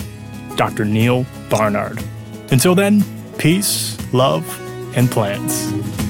Dr. 0.57 0.85
Neal 0.85 1.27
Barnard. 1.51 2.03
Until 2.51 2.75
then, 2.75 3.05
peace, 3.39 3.97
love, 4.13 4.45
and 4.97 5.11
plants. 5.11 6.06